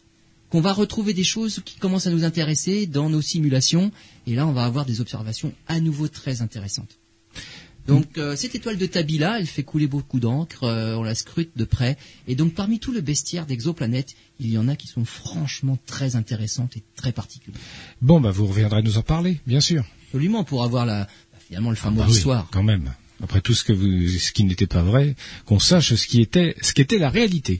[0.50, 3.92] qu'on va retrouver des choses qui commencent à nous intéresser dans nos simulations,
[4.26, 6.98] et là, on va avoir des observations à nouveau très intéressantes.
[7.86, 11.50] Donc euh, cette étoile de Tabila, elle fait couler beaucoup d'encre, euh, on la scrute
[11.54, 15.04] de près, et donc parmi tout le bestiaire d'exoplanètes, il y en a qui sont
[15.04, 17.60] franchement très intéressantes et très particulières.
[18.00, 19.84] Bon, bah vous reviendrez nous en parler, bien sûr
[20.14, 21.08] absolument pour avoir la,
[21.48, 22.92] finalement le fin mot ah bah quand même.
[23.20, 26.54] Après tout ce que vous, ce qui n'était pas vrai, qu'on sache ce qui était,
[26.60, 27.58] ce qu'était la réalité.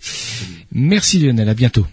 [0.70, 1.84] Merci Lionel, à bientôt.